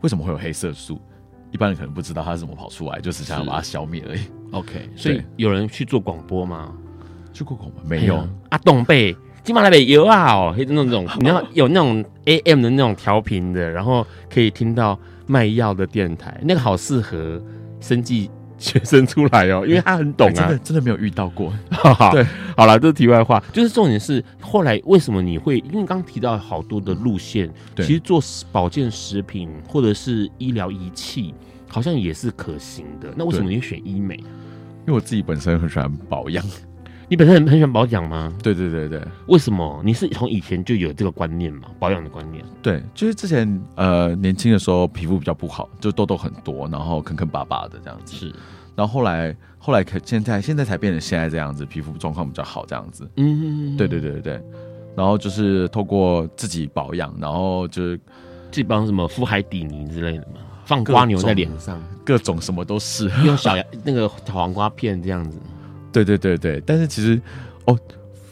[0.01, 0.99] 为什么会有黑色素？
[1.51, 4.21] 一般人可能不知道它是怎么跑出来，就是想要把它消灭而已。
[4.51, 6.71] OK，所以有人去做广播吗？
[7.33, 8.27] 去过广播没有？
[8.49, 17.41] 阿，东北金马来北有啊哦，那种 你要有那种 AM 的那种调频的，然后可以听到卖药的电台，那个好适合
[17.79, 21.51] 生技学生出来哦，因为他很懂啊，真的真的没有遇到过。
[22.11, 25.59] 对，好了，这是题外话，就是重点是后来为什么你会？
[25.71, 31.33] 因为刚提到好多的路线，对其实做保健食品或者是医疗仪器，
[31.67, 33.09] 好像也是可行的。
[33.15, 34.15] 那为什么你会选医美？
[34.15, 36.43] 因为我自己本身很喜欢保养。
[37.09, 38.31] 你本身很很喜欢保养吗？
[38.43, 39.01] 对对对对。
[39.25, 39.81] 为什么？
[39.83, 41.67] 你是从以前就有这个观念吗？
[41.79, 42.45] 保养的观念？
[42.61, 48.15] 对，就是之前呃年轻的时候皮肤比较不好，就痘痘很多，然后坑坑巴巴的这样子。
[48.15, 48.33] 是。
[48.75, 53.09] 然后后来后来可现在现在才变成现在这样子，皮肤状况比较好这样子。
[53.17, 54.41] 嗯，对对对对对。
[54.95, 65.39] 然后就是透过自己保养，然后就是自己帮什么敷海底泥之类的嘛，放瓜牛在脸上，各种什么都是，用小那个黄瓜片这样子。
[65.91, 67.19] 对对对对，但是其实
[67.65, 67.77] 哦，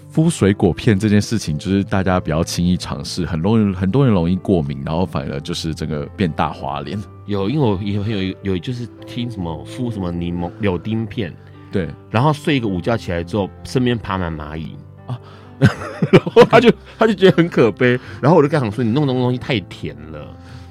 [0.09, 6.97] 敷水果片这件事情，就是大家比较轻易尝试，很容易很多人容易过敏，然后反而就是整个变大花脸。
[7.25, 11.33] 有，因为我有有有就是听什么敷什么柠檬柳丁片，
[11.71, 15.19] 对，然后睡一个午觉起来之后，身边爬满蚂蚁啊，
[15.59, 20.27] 然后他就他就觉得很可悲，然后我就跟他说，你弄的东西太甜了，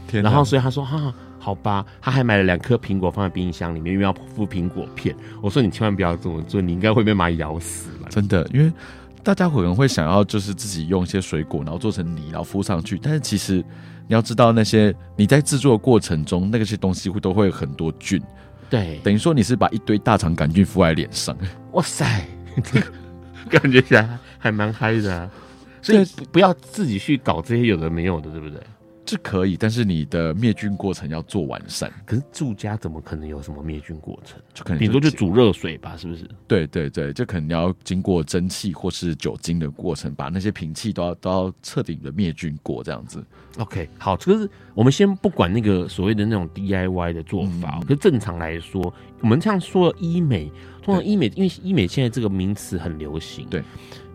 [0.09, 0.97] 天哪，然后所以他说哈。
[0.99, 1.15] 啊
[1.47, 5.15] 好吧，他还买了两颗苹果放在冰箱里面，因为要敷苹果片。
[5.41, 8.09] 我说你千万不要这么做，你应该会被蚂蚁咬死了。
[8.11, 8.73] 真的，因为
[9.23, 12.99] 大家可能会想要就是自己用一些水果，然后做成泥，然后敷上去。
[13.01, 13.65] 但是其实
[14.09, 18.21] 你要知道，那些你在制作的过程中，那个些东西会都会有很多菌。
[18.69, 21.39] 对，等于说你是把一堆大肠杆菌敷在脸上。
[21.75, 22.27] 哇塞，
[23.49, 25.31] 感觉起来还蛮嗨的啊。
[25.81, 28.61] 所以不要自己去搞这些有的没有的，对不对？
[29.07, 31.93] 是可以，但是你的灭菌过程要做完善。
[32.05, 34.41] 可是住家怎么可能有什么灭菌过程？
[34.53, 36.29] 就可能顶多就煮热水吧，是不是？
[36.49, 43.25] 对对对，就可能要经过蒸汽或是酒精的过程，把那些瓶器都要都要彻底的灭菌过，这样子。
[43.59, 47.79] OK，好，这个是我们先不管那个所谓的那种 DIY 的做法。
[47.81, 50.51] 嗯、可是正常来说，我们这样说医美，
[50.83, 53.47] 通常医美，因为医美现在这个名词很流行。
[53.49, 53.63] 对，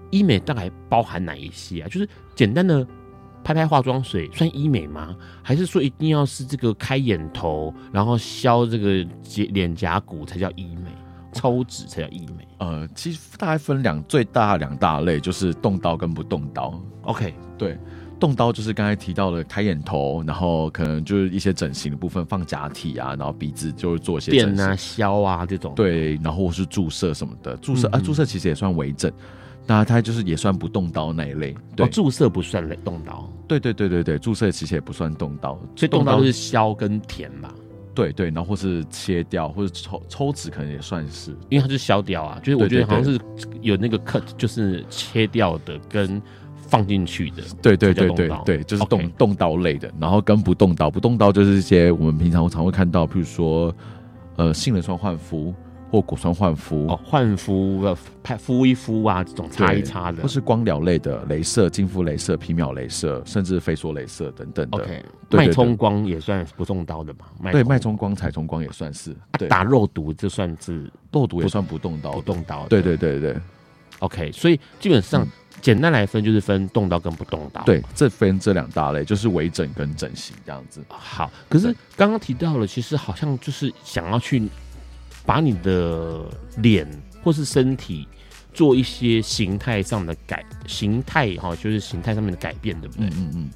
[0.10, 1.88] 医美大概包含哪一些啊？
[1.88, 2.86] 就是简单的。
[3.44, 5.16] 拍拍化妆水算医美吗？
[5.42, 9.06] 还是说一定要是这个开眼头，然后削这个
[9.50, 10.92] 脸颊骨才叫医美？
[11.34, 12.46] 抽脂才叫医美？
[12.58, 16.78] 呃，其实大概分两最大两大类，就是动刀跟不动刀。
[17.04, 17.78] OK，对，
[18.20, 25.74] 动刀就是刚才提到的开眼头，然后可能就是一些整形的部分，放假体啊，然后鼻子就是做一些整形啊、削啊这种。
[25.74, 29.10] 对，然后或是注射什么的，注射、嗯、啊，注射其实也算微整。
[29.68, 37.50] 那它就是也算不动刀那一类，对，哦、注射不算类动刀，对对对对对，注射其实也不算动刀，所以动刀是削跟填嘛，
[37.94, 43.20] 对对，然后或是切掉或者抽抽脂可能也算是，因为它是削掉啊，就是我觉得好像是
[43.62, 46.22] 有那个 cut，就是切掉的跟
[46.68, 53.74] 放进去的，对对对对对，就是动动刀类的，然后跟不动刀，不动刀就是一些我们平常常会看到，譬如说
[54.36, 55.54] 呃性的双换肤。
[55.92, 57.84] 或果酸换肤哦，换肤、
[58.24, 64.78] 拍敷一敷啊，这种擦一擦的，或是光疗类的，镭射、净肤镭射、皮秒镭射，甚至飞梭镭射等等的。
[64.78, 67.52] OK，脉冲光也算不动刀的嘛？
[67.52, 69.14] 对，脉冲光、彩冲光也算是。
[69.38, 72.66] 对，打肉毒这算是肉毒也算不动刀，不动刀。
[72.68, 73.36] 对对对对。
[74.00, 75.28] OK，所以基本上
[75.60, 77.62] 简单来分就是分动刀跟不动刀。
[77.64, 80.82] 对，这分这两大类，就是微整跟整形这样子。
[80.88, 84.48] 好，可是刚刚提到了，其实好像就是想要去。
[85.26, 86.22] 把你的
[86.58, 86.88] 脸
[87.24, 88.08] 或是身体
[88.54, 93.08] 做一些形态上的改形态哈，就是形态上面的改变，对不对？
[93.08, 93.50] 嗯嗯嗯，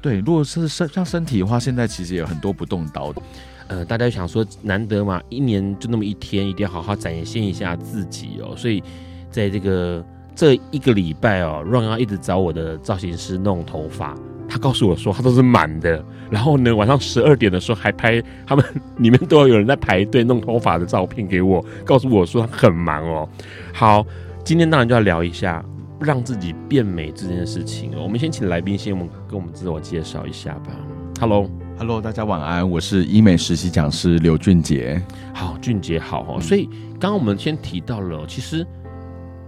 [0.00, 0.18] 对。
[0.20, 3.22] 如果是身像身体的话，现在其实也有很多不动刀的。
[3.68, 8.54] 呃，大家想说难得嘛，一年就那么一天，一定要好好展现一下自己哦。
[8.56, 8.82] 所以
[9.30, 10.04] 在这个
[10.36, 14.16] 这一个礼拜哦，Ron 要一直找我的造型师弄头发。
[14.56, 16.02] 他告诉我说，他都是满的。
[16.30, 18.64] 然后呢，晚上十二点的时候还拍他们
[18.96, 23.28] 里面都要有人在排队弄头发的照片给我，告诉我说他很忙哦。
[23.74, 24.04] 好，
[24.42, 25.62] 今天当然就要聊一下
[26.00, 27.92] 让自己变美这件事情。
[28.02, 30.72] 我们先请来宾先我们跟我们自我介绍一下吧。
[31.20, 35.00] Hello，Hello，大家晚安，我是医美实习讲师刘俊杰。
[35.34, 36.40] 好，俊杰好哦。
[36.40, 36.64] 所以
[36.98, 38.66] 刚刚我们先提到了，其实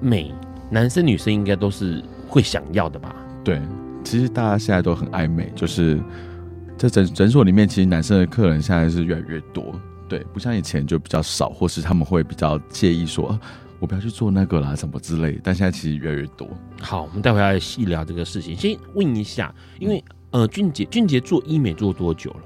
[0.01, 0.35] 美
[0.71, 3.17] 男生女生应该都是会想要的吧？
[3.43, 3.59] 对。
[4.05, 6.01] 其实大家现在都很爱美，就是
[6.77, 13.39] 在诊诊所里面，其实男生的客人现在是越来越多，对，不像以前就比较少，或是他们会比较介意说，
[13.79, 15.41] 我不要去做那个啦，什么之类的。
[15.45, 16.49] 但现在其实越来越多。
[16.81, 18.57] 好，我们待会要来细聊这个事情。
[18.57, 22.41] 先问一下，因为呃，俊杰，俊杰做医美做多久了？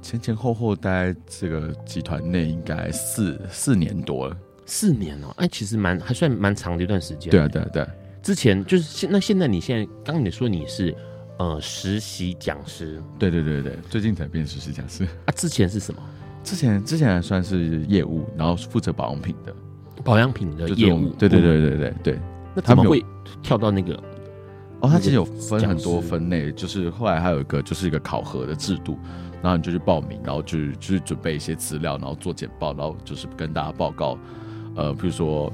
[0.00, 4.36] 前前后后大概这个集团内应该四四年多了。
[4.64, 7.30] 四年哦，哎，其实蛮还算蛮长的一段时间。
[7.30, 7.88] 对啊，对啊，对啊。
[8.22, 10.94] 之前就是现那现在你现在刚刚你说你是
[11.38, 16.00] 呃实习讲师，对对对对，最近才变实习讲师啊，之前是什么？
[16.44, 19.54] 之前之前还算是业务，然后负责保养品的
[20.04, 21.08] 保养品的业务。
[21.10, 22.20] 对对对对对对。
[22.54, 23.04] 那怎么会
[23.42, 23.94] 跳到那个？
[24.80, 28.98] 哦，他其实有分很多分类，就是后来还有一个就是一个考核的制度，
[29.40, 34.18] 然后你就去报名，然后就就是准备一些资料，然后做简报，然后就是跟大家报告，
[34.74, 35.52] 呃，比如说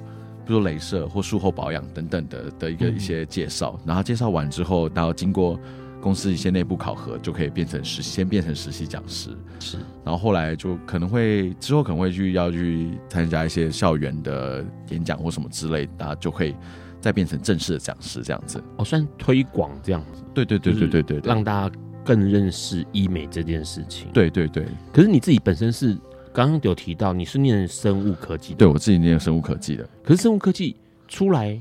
[0.49, 5.57] 比如镭射或术后保养等等的的一个一些介绍，然后介绍完之后，然后经过
[6.01, 9.31] 公司一些内部考核，就可以变成实习，先变成实习讲师，
[9.61, 16.53] 是，然后后来就可能会之后可能会去要去参加一些校园的演讲或什么之类，大家就会。
[17.01, 24.09] 再变成正式的讲师这样子，哦，算推广这样子，对对对对对对，让大家更认识医美这件事情。
[24.13, 24.67] 对对对。
[24.93, 25.97] 可是你自己本身是
[26.39, 29.85] 刚刚有提到你是念生物科技的，对我自己念生物科技的。
[30.05, 30.77] 可是生物科技
[31.09, 31.61] 出来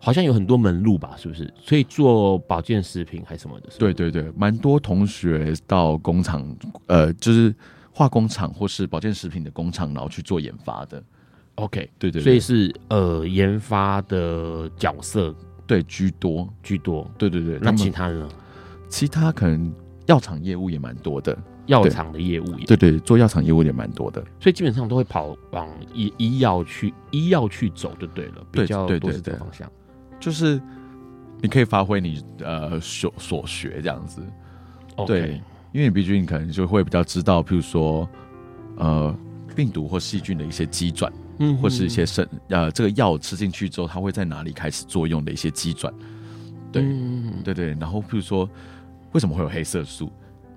[0.00, 1.14] 好像有很多门路吧？
[1.16, 1.48] 是不是？
[1.62, 3.68] 所以做保健食品还是什么的？
[3.78, 6.44] 对对对，蛮多同学到工厂，
[6.88, 7.54] 呃，就是
[7.92, 11.00] 化工厂或是保健食品的工厂，然后去做研发的。
[11.54, 15.32] OK，对，对对，所以是呃研发的角色
[15.68, 17.60] 对居多居多，对对对。
[17.62, 18.28] 那其他呢？
[18.88, 19.72] 其他可能
[20.06, 21.38] 药厂业务也蛮多的，
[21.70, 29.70] 药厂的业务也对，对对，做药厂业务也蛮多的，所以基本上都会跑往医医药去医药去走就对了，比较多是这个方向。
[30.18, 30.60] 就是
[31.40, 34.22] 你可以发挥你呃所所学这样子.
[35.06, 35.40] 对，
[35.72, 38.08] 因为你毕竟可能就会比较知道，譬如说
[38.76, 39.16] 呃
[39.56, 41.10] 病毒或细菌的一些机转。
[41.42, 45.90] 嗯，或是一些生呃，这个药吃进去之后，它会在哪里开始作用的一些机转，
[46.70, 47.68] 对、嗯，对对。
[47.80, 48.46] 然后，譬如说，
[49.12, 50.12] 为什么会有黑色素？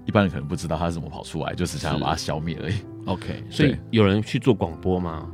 [0.06, 2.76] 一般人可能不知道它是怎么跑出来，就是想要把它消灭而已。
[3.06, 5.26] OK，所以有人去做广播吗？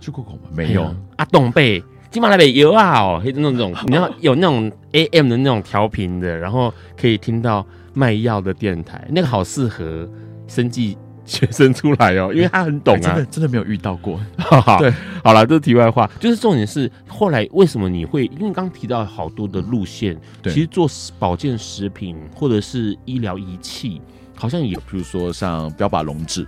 [0.00, 0.94] 去过广播没有？
[1.16, 10.08] 阿，东北金马来北有啊，哦，那种你要有那种 AM 的那种调频的，然后可以听到卖药的电台，那个好适合
[10.46, 10.96] 生技。
[11.26, 14.18] 学生出来哦，因为他很懂啊，真的真的没有遇到过。
[14.78, 18.26] 对，好了，这是题外话，就是重点是后来为什么你会？
[18.38, 24.00] 因为刚提到好多的路线，其实做保健食品或者是医疗仪器，
[24.36, 26.46] 好像有，比如说像标靶溶脂，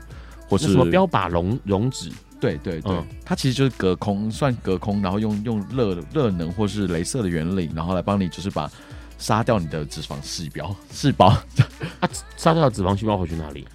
[0.48, 8.70] 或是什么标靶溶溶脂，对对对、嗯，它其实就是隔空，算隔空，然后用用热热能或是镭射的原理，然后来帮你就是把
[9.18, 11.26] 杀掉你的脂肪细胞细胞。
[11.98, 13.66] 啊，杀掉的脂肪细胞会去哪里？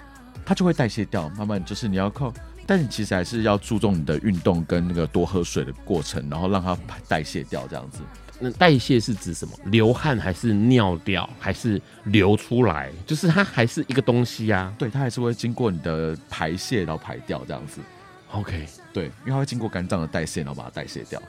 [0.53, 2.31] 它就会代谢掉，慢慢就是你要靠，
[2.67, 8.01] 但你其实还是要注重你的运动跟那个多喝水的过程，然后让它代谢掉这样子。
[8.39, 9.53] 那代谢是指什么？
[9.65, 12.91] 流汗还是尿掉，还是流出来？
[13.07, 14.71] 就是它还是一个东西啊。
[14.77, 17.81] 对，它还是会经过你的排泄，然后排掉这样子。
[18.29, 21.19] OK，对，因为它会经过肝脏的代谢，然后把它代谢掉。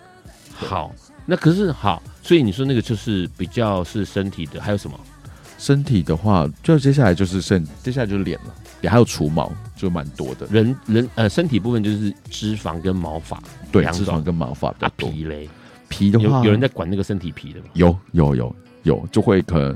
[0.52, 5.00] 好，那可是好，所以你说那个就是比较是身体的，还有什么？
[5.56, 8.54] 身体的话，就接下来就是身，接下来就是脸了。
[8.84, 10.46] 也还有除毛，就蛮多的。
[10.50, 13.42] 人人呃，身体部分就是脂肪跟毛发，
[13.72, 15.08] 对，脂肪跟毛发比较多。
[15.08, 15.48] 啊、皮嘞，
[15.88, 17.66] 皮的话有，有人在管那个身体皮的吗？
[17.72, 19.74] 有有有有，就会可能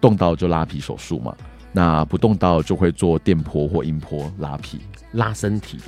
[0.00, 1.34] 动到就拉皮手术嘛。
[1.72, 4.78] 那不动到就会做电波或音波拉皮
[5.10, 5.80] 拉身体。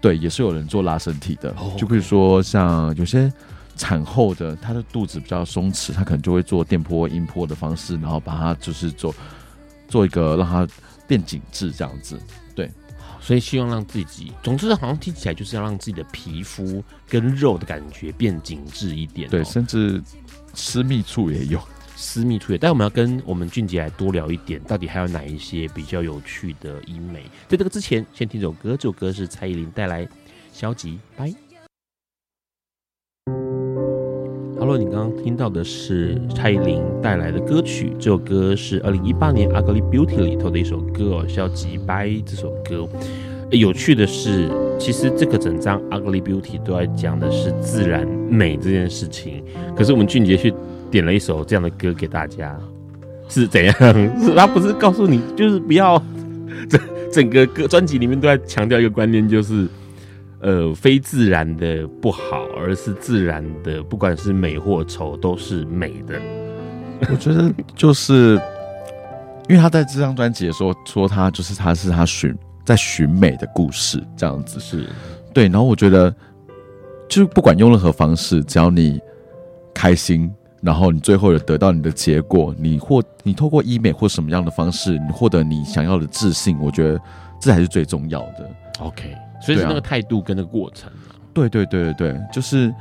[0.00, 1.50] 对，也是有人做拉身体的。
[1.58, 1.78] Oh, okay.
[1.78, 3.30] 就比如说像有些
[3.76, 9.14] 产后的，她的肚子比较松弛，她可能就会做电波、音波的方式，然后把它就是做
[9.88, 10.66] 做一个让它。
[11.08, 12.20] 变紧致这样子，
[12.54, 12.70] 对，
[13.20, 20.00] 所以希望让自己，总之好像听起来就是要让自己的皮肤跟肉的感觉变紧致一点，对，甚至
[20.54, 21.60] 私密处也有，
[21.96, 22.58] 私密处也。
[22.58, 27.22] 但我们要跟我们俊杰来多聊一点，到底还有哪一些比较有趣的医美？
[27.48, 30.04] 在这个之前，先听首歌，这首歌是蔡依林带来
[30.52, 31.47] 《消极》，拜。
[34.76, 42.86] 你刚刚听到的是蔡依林带来的歌曲，这首歌是二零一八年《Ugly Beauty》里头的一首歌哦，《消极掰》这首歌。
[43.50, 49.42] 有趣的是，其实这个整张《Ugly Beauty》都在讲的是自然美这件事情。
[49.74, 50.52] 可是我们俊杰去
[50.90, 52.54] 点了一首这样的歌给大家，
[53.28, 53.74] 是怎样？
[54.20, 56.02] 是他不是告诉你，就是不要
[56.68, 59.66] 整整个歌专辑里面都在强调一个观念，就是。
[60.40, 66.20] 呃，非自然的不好，而是自然的，不管是美或丑，都是美的。
[67.10, 68.40] 我觉得就是，
[69.48, 74.88] 因为他在这张专辑的时候说，他就是他是他寻在寻美的故事，这样子是
[75.34, 75.44] 对。
[75.44, 76.14] 然后我觉得，
[77.08, 79.00] 就是不管用任何方式，只要你
[79.74, 87.00] 开心，然后你最后有得到你的结果，你或你透过医美或什么样的方式，你获得你想要的自信，我觉得
[87.40, 88.50] 这才是最重要的。
[88.80, 89.16] OK。
[89.40, 92.72] 所以是那个态度跟那个过程啊，对对对对对，就是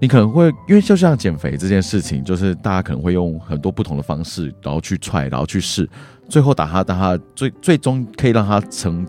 [0.00, 5.88] 你可能会因为就像减肥这件事情，就是大家可能会用很多不同的方式，然后去踹，然后去试，
[6.28, 9.06] 最后打他，打他最 最终可以让他成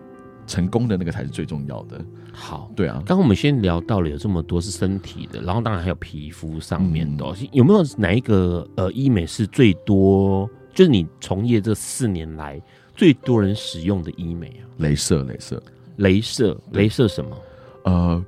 [0.48, 2.00] 成功的那个才是最重要的。
[2.32, 10.50] 好，对啊，刚刚我们先聊到了有这么多是身体的，然后当然还有皮肤上面的、哦，嗯、有没有哪一个呃医美是最多？
[10.74, 12.62] 就是你从业这四年来
[12.96, 14.64] 最多人使用的医美啊？
[14.80, 15.62] 镭射，镭射，
[16.00, 17.38] 雷射，镭射什么？
[17.86, 18.26] 呃，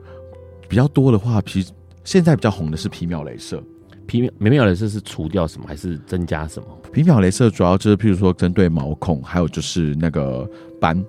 [0.69, 1.65] 比较多的话，皮
[2.05, 3.61] 现在比较红的是皮秒镭射。
[4.07, 6.67] 皮秒皮秒镭射是除掉什么，还是增加什么？
[6.91, 10.49] 皮秒镭射主要就是譬如说针对毛孔，还有就是那个
[10.79, 11.03] 斑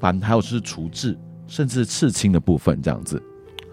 [0.00, 3.22] 斑，还有就是除痣，甚至刺青的部分这样子。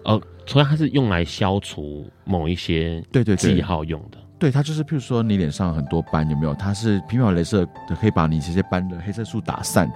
[0.04, 4.18] 哦，所以它是用来消除某一些对对记号用的。
[4.38, 6.52] 对，它就是譬如说你脸上很多斑有没有？
[6.54, 7.66] 它是皮秒镭射
[7.98, 9.90] 可以把你这些斑的黑色素打散。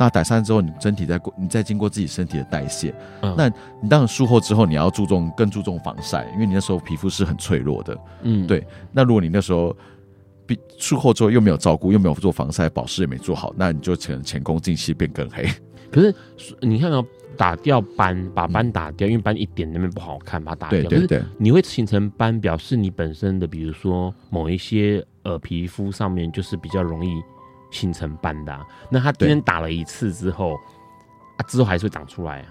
[0.00, 2.94] 那改善之后，你身体再过，你再经过自己身体的代谢。
[3.20, 3.50] 嗯，那
[3.82, 7.94] 你当然术后之后，你要注重更注重防晒，因为你那时候皮肤是很脆弱的。
[8.22, 8.66] 嗯，对。
[8.92, 9.76] 那如果你那时候
[10.46, 15.46] 比术后之后又没有照顾，又没有做防晒，保湿也没做好，那你就可能前功尽弃，变更黑。
[15.90, 16.14] 可是
[16.62, 17.04] 你看到
[17.36, 20.88] 打掉斑，把斑打掉，嗯，因为斑一点那边不好看，把它打掉。
[20.88, 21.22] 对对对。
[21.36, 27.20] 你会形成斑，表示你本身的，比如说某一些呃皮肤上面就是比较容易。
[27.70, 30.58] 形成斑的、啊，那他今天打了一次之后，
[31.46, 32.46] 之后还是会长出来啊。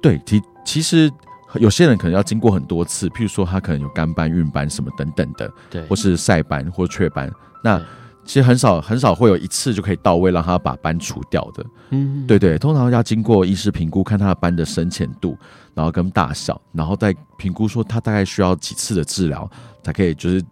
[0.00, 1.10] 对，其其实
[1.56, 7.30] 有些人可能要经过很多次，譬如说他可能有干斑、孕斑什么等等的，对，或是晒斑或雀斑，
[7.62, 7.78] 那
[8.24, 11.64] 其实很少很少会有一次就可以到位让他把斑除掉的。
[11.90, 15.36] 嗯，对对，通常要经过医师评估，看他的斑的深浅度，
[15.74, 19.48] 然后跟大小，然后再评估说他大概需要几次的治疗
[19.82, 20.42] 才可以，就是。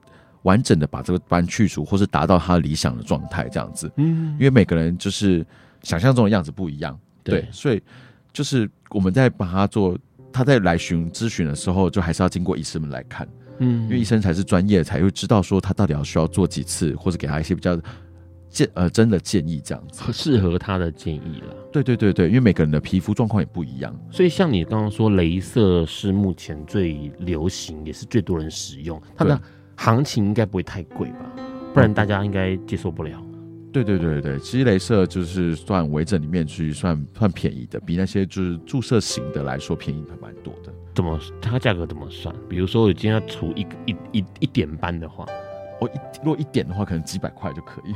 [0.42, 3.90] 完整的把这个斑去除，或是达到他理想的状态，这样子。
[3.96, 5.44] 嗯，因为每个人就是
[5.82, 7.82] 想象中的样子不一样，对，对，所以
[8.32, 9.98] 就是我们在把他做，
[10.32, 13.28] 他在来询咨询的时候，就还是要经过医生们来看，
[13.58, 17.78] 嗯，因为医生才是专业，才会知道说他到底要需要做几次，或者给他一些比较
[18.48, 20.10] 建呃真的建议，这样子。
[20.10, 21.54] 适合他的建议了。
[21.70, 29.38] 对对对对，因为每个人的皮肤状况也不一样，所以像你刚刚说，镭射是目前最流行，也是最多人使用，它的。
[29.80, 31.32] 行情应该不会太贵吧，
[31.72, 33.18] 不然大家应该接受不了。
[33.72, 40.70] 对对对对，其实镭射就是算微整里面去算算便宜的，比那些就是注射型的来说便宜还蛮多的。
[40.94, 42.34] 怎么它价格怎么算？
[42.46, 45.24] 比如说我今天要除一一一一点斑的话，
[45.80, 47.94] 我一如果一点的话，可能几百块就可以。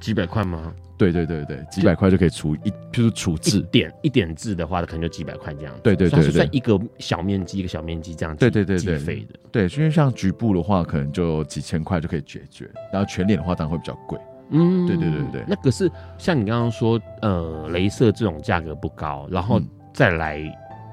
[0.00, 0.74] 几百块吗？
[0.96, 5.74] 对对对对，几百块就可以除一，就是除痣一点一点痣的话，可能就几百块这样。
[5.82, 8.36] 对对对，算一个小面积一个小面积这样。
[8.36, 9.38] 对对对对，费的。
[9.50, 14.18] 对，因为像局部的话，可能就几千块就可以解决，然后全脸的话当然会比较贵。
[14.50, 15.44] 嗯，对对对对。
[15.48, 19.58] 那可是像你刚刚说，呃，镭射这种价格不高，然后
[19.94, 20.42] 再来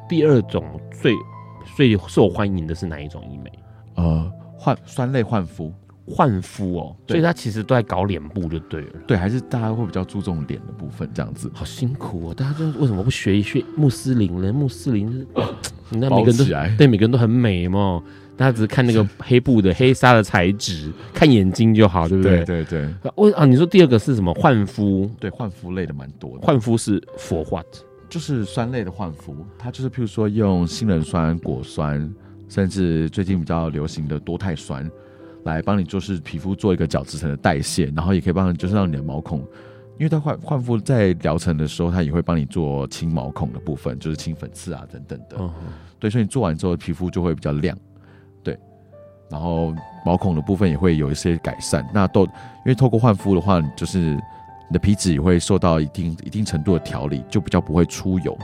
[0.08, 1.14] 第二种最
[1.76, 3.51] 最受欢迎的是哪一种医美？
[3.95, 5.74] 呃，换酸类焕肤。
[6.10, 8.88] 换肤哦，所以他其实都在搞脸部就对了。
[9.05, 11.51] 对，还是大家会比较注重脸的部分这样子。
[11.53, 14.53] 好辛苦哦，大家就为什么不学一学穆斯林呢？
[14.53, 15.28] 穆斯林是，
[15.89, 16.45] 你看每个人都
[16.78, 18.01] 对每个人都很美嘛。
[18.38, 22.45] 大家只是看那个黑布的黑纱的材质，看眼睛就好，对不对？
[22.45, 22.84] 对对
[23.36, 24.32] 啊，你说第二个是什么？
[24.36, 25.10] 焕肤？
[25.20, 26.45] 对，焕肤类的蛮多的。
[26.45, 27.66] 焕肤是 for what？
[28.08, 32.14] 就是酸类的焕肤，它就是譬如说用杏仁酸、果酸，
[32.47, 34.88] 甚至最近比较流行的多肽酸。
[35.48, 39.39] 来帮你就是皮肤做一个角质层的代谢，然后也可以帮你就是让你的毛孔，
[39.98, 45.38] 因为它换换肤在疗程的时候，它也会帮你做清毛孔的部分，就是清粉刺啊等等的。
[45.39, 45.52] 嗯、
[46.00, 47.76] 对，所以你做完之后皮肤就会比较亮，
[48.43, 48.58] 对，
[49.30, 49.74] 然后
[50.06, 51.88] 毛孔的部分也会有一些改善。
[51.93, 58.38] 那都因为透过换肤的话，就是你的皮脂也会受到一定一定程度的调理，就比较不会出油。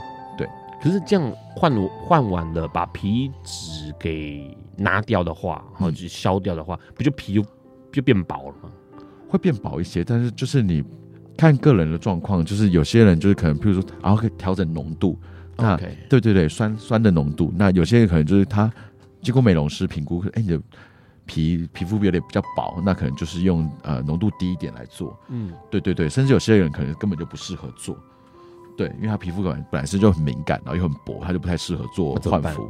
[0.84, 4.56] 对，可是这样换换完了，把皮脂给。
[4.76, 7.46] 拿掉的话，然后就消掉的话，嗯、不就皮就
[7.92, 8.68] 就变薄了吗？
[9.28, 10.82] 会变薄一些，但是就是你
[11.36, 15.16] 看个人的状况，就是有些人就是可能，譬如说，然后可以调整浓度。
[15.56, 15.76] 那.
[16.08, 17.52] 对对对，酸酸的浓度。
[17.54, 18.68] 那有些人可能就是他
[19.22, 20.60] 经过美容师评估，哎，你的
[21.24, 25.16] 皮皮肤有点比较薄，那可能就是用呃浓度低一点来做。
[25.28, 27.96] 嗯，对对对，甚至有些人可能根本就不适合做。
[28.76, 32.68] 对，因为他皮肤本本来是就很敏感，然后又很薄，他就不太适合做换肤。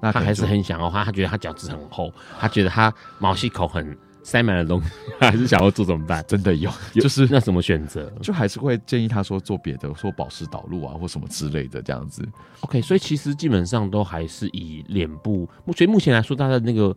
[0.00, 4.90] 那他还是很想要他，他觉得他角质很厚，他觉得他毛细孔很塞满了东西，
[5.20, 6.24] 他还是想要做怎么办？
[6.26, 8.10] 真的有，就是那什么选择？
[8.20, 12.26] 就还是会建议他说做别的，说保湿导入啊，或什么之类的这样子。
[12.60, 16.96] OK，所以其实基本上都还是以脸部，所以目前来说，他的那个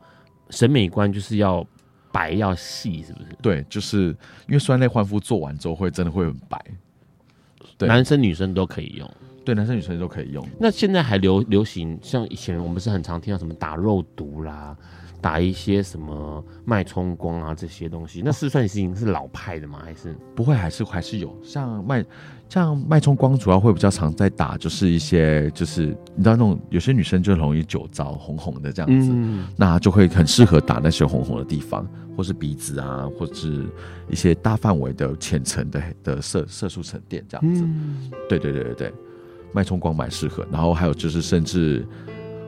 [0.49, 1.63] 审美观就是要
[2.11, 3.37] 白要细，是不是？
[3.39, 4.07] 对，就是
[4.47, 6.59] 因为酸类换肤做完之后会真的会很白。
[7.79, 9.09] 男生女生都可以用。
[9.45, 10.43] 对，男生女生都可以用。
[10.59, 14.75] 那现在还流流行，像以前我们是很常听到什么打肉毒啦，
[15.21, 19.79] 打一些什么脉冲光啊这些东西，那是算是已经是老派的吗？
[19.83, 20.55] 还是不会？
[20.55, 22.03] 还是还是有像脉
[22.49, 31.87] 像脉冲光，主要会比较常在打，就是一些就是你知道那种有些女生就容易酒糟红红的这样子，嗯、那就会很适合打那些红红的地方，
[32.17, 33.67] 或是鼻子啊，或是
[34.09, 37.61] 一些大范围的浅层的的色色素沉淀这样子。
[37.63, 38.93] 嗯、对对对对对。
[39.55, 41.87] 脉冲光蛮适合，然后还有就是，甚至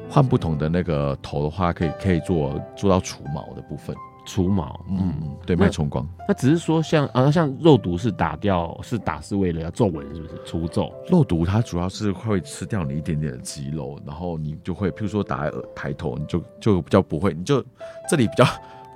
[0.10, 3.95] 换不同的那个头的话，可以可以做做到除毛的部分。
[4.30, 5.14] 除毛，嗯，
[5.45, 6.05] 对，脉冲光。
[6.28, 10.91] 那只是说像啊，像肉毒是打掉，是打是为了要皱纹，是不是除皱？
[11.10, 17.64] 肉毒它主要是会吃掉你一点点的肌肉，然后你就会，譬如说打在抬头，你就就比较不会，你就
[18.10, 18.43] 这里比较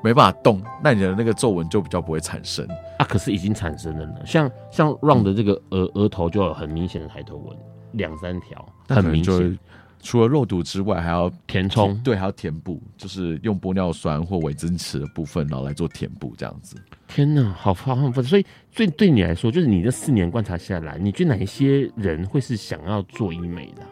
[0.04, 2.68] 没办法动，那你的那个皱纹就比较不会产生。
[3.00, 7.58] 啊，可是已经产生了呢，像像 Ron 的这个额额头就有很明显的抬头纹。
[7.94, 9.60] 两三条，很明显。
[10.04, 16.76] 除了肉毒之外，还要填充，对，还要填补，就是用玻尿酸或微增池的部分，然后来做填补，这样子。
[17.08, 23.84] 天哪，好好好，所以，所以对你来说，就是你这四年观察下来，你觉得哪一些人会是想要做医美的？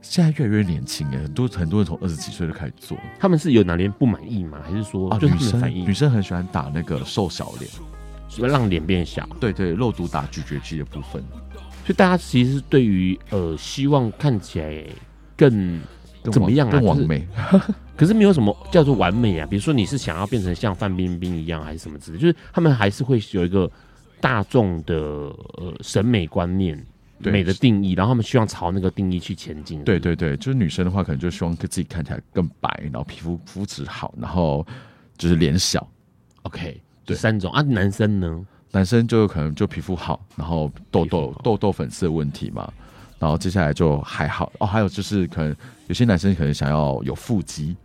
[0.00, 2.96] 现在越来越年轻哎，很多很多人从二十几岁就开始做。
[3.20, 4.62] 他们是有哪边不满意吗？
[4.64, 9.28] 还是说，啊，女生女生很喜欢打那个瘦小脸，让脸变小。
[9.38, 11.22] 对对，肉毒打咀嚼肌的部分。
[11.84, 14.84] 所以大家其实对于呃，希望看起来
[15.36, 15.80] 更
[16.30, 16.72] 怎么样啊？
[16.72, 17.26] 更完美，
[17.96, 19.46] 可是没有什么叫做完美啊。
[19.46, 23.70] 比如说你是想要变成像范冰冰一样，还是什么之类，就是他们还是会有一个
[24.20, 26.80] 大众的呃审美观念、
[27.18, 29.82] 美的定义，然后他们希望朝那个定义去前进。
[29.82, 34.64] 对对对，就是女生的话，可能就希望自己看起来更白，然后皮肤肤质好，然后
[35.18, 35.84] 就是脸小。
[36.42, 38.46] OK，对，三种啊，男生呢？
[38.72, 42.72] 男生就有可能就皮肤好，然后痘痘痘痘粉刺的问题嘛，
[43.18, 44.66] 然后接下来就还好哦。
[44.66, 45.54] 还有就是可能
[45.88, 47.76] 有些男生可能想要有腹肌，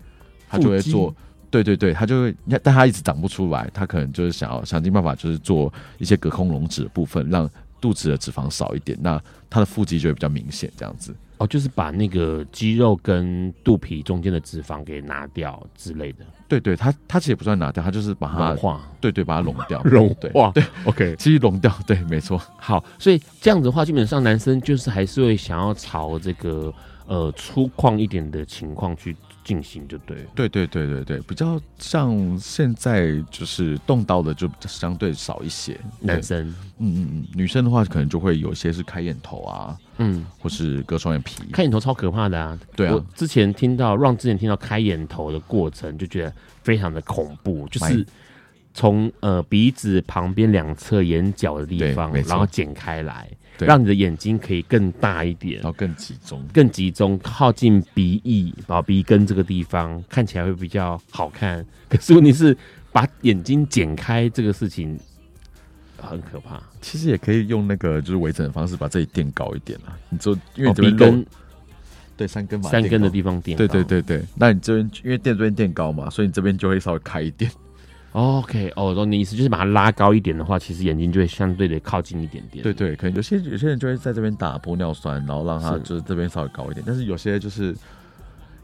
[0.49, 1.13] 他就会做，
[1.51, 7.49] 对对对，他就会，但他一直长不出来，他可能就是想要想尽办法，就是做一些隔空隆脂的部分，让
[7.81, 11.13] 肚子的脂肪少一点，那他的腹肌就会比较明显，这样子。
[11.37, 16.25] 哦，就是把那个肌肉跟肚皮中间的脂肪给拿掉之类的。
[16.47, 18.81] 对对，它它其实也不算拿掉，它就是把它融化。
[18.99, 19.81] 对对，把它融掉。
[19.85, 20.51] 融化。
[20.51, 22.41] 对，OK，其实溶掉，对，没错。
[22.57, 26.73] 好，所以这样子的话，基本上男生就是还是会想要朝这个
[27.05, 29.15] 呃粗犷一点的情况去
[29.47, 30.17] 进行，就对。
[30.35, 35.79] 对对对对对，比较像现在就是动刀的就相对少一些。
[36.01, 36.45] 男生，
[36.79, 39.77] 嗯嗯嗯，女生的话可能就会有些是开眼头啊。
[39.99, 42.59] 嗯，或是割双眼皮，开眼头超可怕的啊！
[42.75, 48.05] 对啊，我之前听到让之前听到开眼头的过程，就觉得非常的恐怖，就是
[48.73, 53.27] 从呃鼻子旁边两侧眼角的地方，然后剪开来，
[53.65, 61.65] 让你的眼睛可以更大一点，然后更集中，更集中，靠近鼻翼，把鼻根这个地方看起来会比较好看。
[61.89, 62.55] 可是问题是，
[62.91, 64.99] 把眼睛剪开这个事情。
[65.99, 69.97] 很可怕，其实也可以用那个就是微整的方式把这里垫高一点啊。
[70.09, 71.25] 你就因为这边根
[72.15, 74.23] 对三根嘛，三根的地方垫，对对对对。
[74.35, 77.51] 那你这边因为垫这边垫高嘛，所以你这边就会稍微开一点。
[78.19, 82.63] OK，哦，懂你意思，就是把它拉高一点的话，其实眼睛就会相对的靠近一点点。
[82.63, 86.77] 对对，可能有些有些人就会在这边打玻尿酸，然后让它就是这边稍微高一点。
[86.77, 87.75] 是但是有些就是。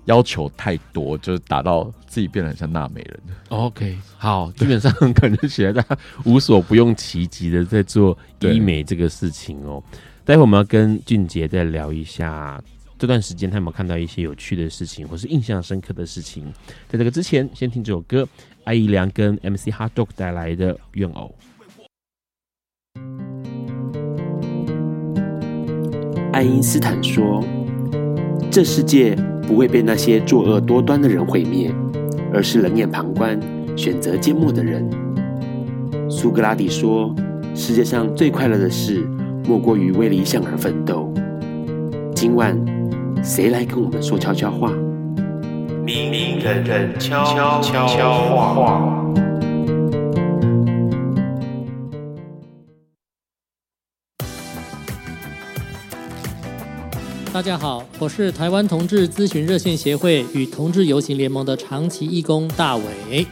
[0.06, 3.18] 要求太多，就是打到自己变得很像娜美人。
[3.48, 5.82] OK，好，基本上可能现在
[6.26, 9.82] 无所不用其极的在做医美这个事情哦。
[10.26, 12.62] 待会我们要跟俊杰再聊一下
[13.00, 16.52] 这段时间他有没有看到一些有趣的事情，或是印象深刻的事情。
[16.90, 18.28] 在这个之前，先听这首歌，
[18.64, 21.36] 艾怡良跟 MC HotDog 带来的《怨偶》。
[26.32, 27.44] 爱因斯坦说
[28.52, 31.70] ：“这世界。”不会被那些作恶多端的人毁灭，
[32.34, 33.38] 而是冷眼旁观、
[33.78, 34.90] 选择缄默的人。
[36.10, 37.14] 苏格拉底说
[37.54, 39.06] ：“世界上最快乐的事，
[39.46, 41.14] 莫过于为理想而奋斗。”
[42.16, 42.58] 今晚，
[43.22, 44.74] 谁来跟我们说悄悄话？
[46.44, 47.24] 人人悄
[47.62, 49.02] 悄悄话。
[57.32, 63.26] 大家好，我是台湾同志咨询热线协会与同志游行联盟的长期义工大伟。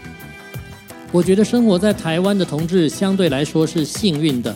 [1.12, 4.56] 我觉得生活在台湾的同志相对来说是幸运的，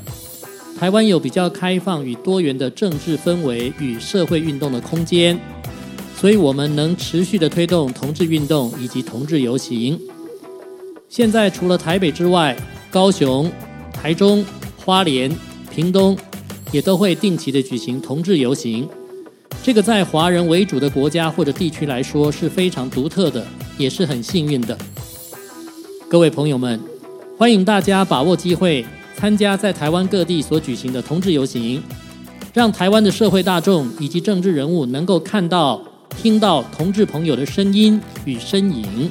[0.79, 5.37] 台湾有比较开放与多元的政治氛围与社会运动的空间，
[6.15, 9.99] 所以我们能持续的推动同志运动以及同志游行。
[11.09, 12.57] 现在除了台北之外，
[12.89, 13.51] 高雄、
[13.93, 14.43] 台中、
[14.77, 15.31] 花莲、
[15.69, 16.17] 屏东。
[16.71, 18.89] 也都会定期的举行同志游行。
[19.63, 23.45] 这个在华人为主的国家或者地区来说是非常独特的，
[23.77, 24.77] 也是很幸运的。
[26.09, 26.77] 各位朋友们，
[27.37, 28.85] 欢迎大家把握机会
[29.15, 31.81] 参加在台湾各地所举行的同志游行，
[32.53, 35.81] 让台湾的社会大众以及政治人物能够看到、
[36.17, 39.09] 听到同志朋友的声音与身影，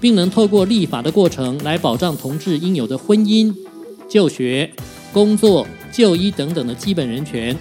[0.00, 3.54] 并能透过立法的过程来保障同志应有的婚姻、
[4.08, 4.70] 就学、
[5.12, 7.56] 工作、就医等等的基本人权。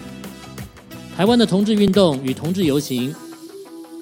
[1.15, 3.13] 台湾的同志运动与同志游行，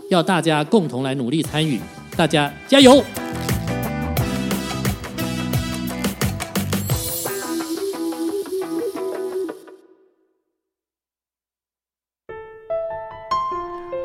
[0.10, 1.80] 要大家共同来努力参与，
[2.16, 3.04] 大家加油！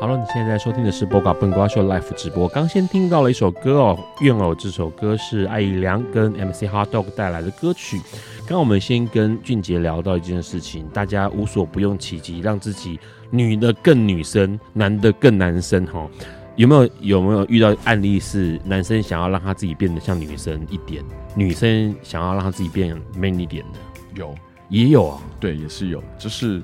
[0.05, 2.47] 好了，你现在在收听的是《播瓜笨瓜秀》Live 直播。
[2.49, 7.99] 刚先听到了一首歌哦，《怨偶》这首歌是艾怡良跟 MC HotDog 带来的歌曲。
[8.41, 12.99] 刚刚我们先跟俊杰聊到一件事情，大家无所不用其极，让自己
[13.31, 15.83] 女的更女生，男的更男生。
[15.87, 16.07] 哈，
[16.55, 21.03] 有没有有没有遇到案例是男生想要让他自己变得像女生一点，
[21.33, 23.79] 女生想要让他自己变 man 一点的？
[24.13, 24.35] 有，
[24.69, 26.61] 也有啊，对，也是有，就是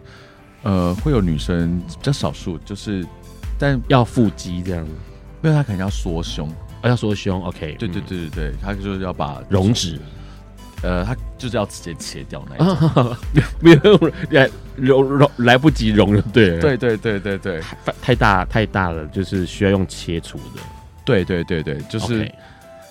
[0.62, 3.04] 呃，会有女生比较少数，就是。
[3.62, 4.84] 但要腹肌这样，
[5.44, 6.50] 因为他可能要缩胸，
[6.82, 10.00] 啊，要缩胸，OK，对对对对对，他就是要把溶脂，
[10.82, 13.16] 呃，他就是要直接切掉那一种，
[13.62, 20.62] 没有来溶溶来不及溶了，对对对对对对，太太大太大了，就是需要用切除的，
[21.06, 22.32] 对对对对，就是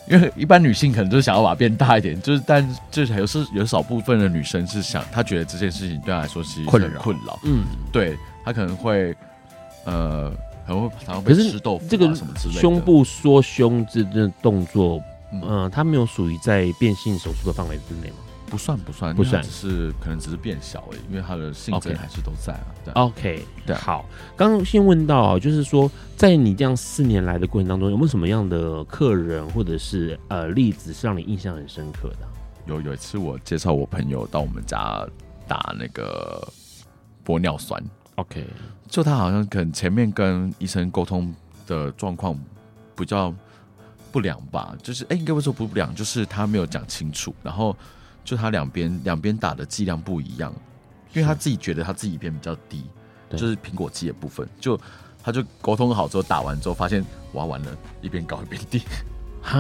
[0.09, 7.01] 因为一般女性可能就是想要把它变大一点，就是但就是有是有少部分的女生是想，她觉得这件事情对她来说是困扰。
[7.01, 9.13] 困扰，嗯，对她可能会
[9.85, 10.33] 呃。
[11.25, 15.03] 可是这个什么之类的胸部缩胸这这动作，
[15.33, 18.17] 嗯，它没有属于在变性手术的范围之内吗？
[18.47, 22.67] 不算不算不算，只是可能只是变小而已，因为它的性征还是都在啊。
[22.85, 24.05] 对，OK，对，好。
[24.37, 32.27] 刚刚先问到啊，就是说，在你这样四年来的过程当中，有没有什么样的客人或者是呃例子是让你印象很深刻的？
[32.67, 35.07] 有有一次我介绍我朋友到我们家
[35.47, 36.47] 打那个
[37.25, 37.81] 玻尿酸。
[38.17, 38.45] OK，
[38.91, 41.33] 就他好像可能前面跟医生沟通
[41.65, 42.37] 的状况
[42.97, 43.33] 比较
[44.11, 47.75] 不良吧，就是哎，应该不说不不良，就是他没有讲清楚，然后
[48.25, 50.53] 就他两边两边打的剂量不一样，
[51.15, 52.85] 因为他自己觉得他自己一边比较低，
[53.31, 54.79] 就是苹果肌的部分，就
[55.23, 58.83] 他就沟通好之后打完之后发现哇完了，一边高一边低。
[59.43, 59.59] 哈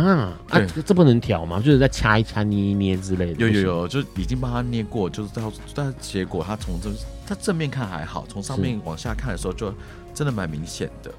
[0.48, 1.58] 啊，这不能调吗？
[1.58, 3.40] 就是再掐一掐、捏一捏之类的。
[3.40, 6.94] 有有有，就已经帮他捏过，就是到但结果他从正
[7.26, 9.72] 他正面看还好，从上面往下看的时候就
[10.14, 11.10] 真的蛮明显的。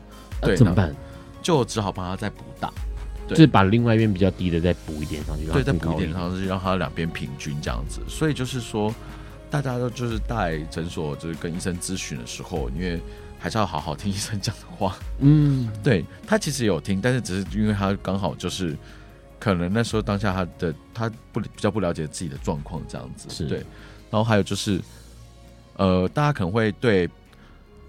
[0.42, 0.96] 对，怎么办？
[1.42, 2.72] 就只好帮他再补打，
[3.28, 8.00] 就是把另外一边比较低的再补一点上去，对，再补一点上去，让他两边平均这样子。
[8.08, 8.94] 所以就是说，
[9.50, 13.02] 大家都就是在诊所就是跟医生咨询的时候，因为。
[13.42, 14.96] 还是要好好听医生讲的话。
[15.18, 18.78] 嗯，对，他其实有听，但是只是因为他刚好就是
[19.40, 23.58] 可能那时候当下他的他不比较不了解自己的状况这样子，是对。
[24.12, 24.80] 然后还有就是，
[25.76, 27.10] 呃，大家可能会对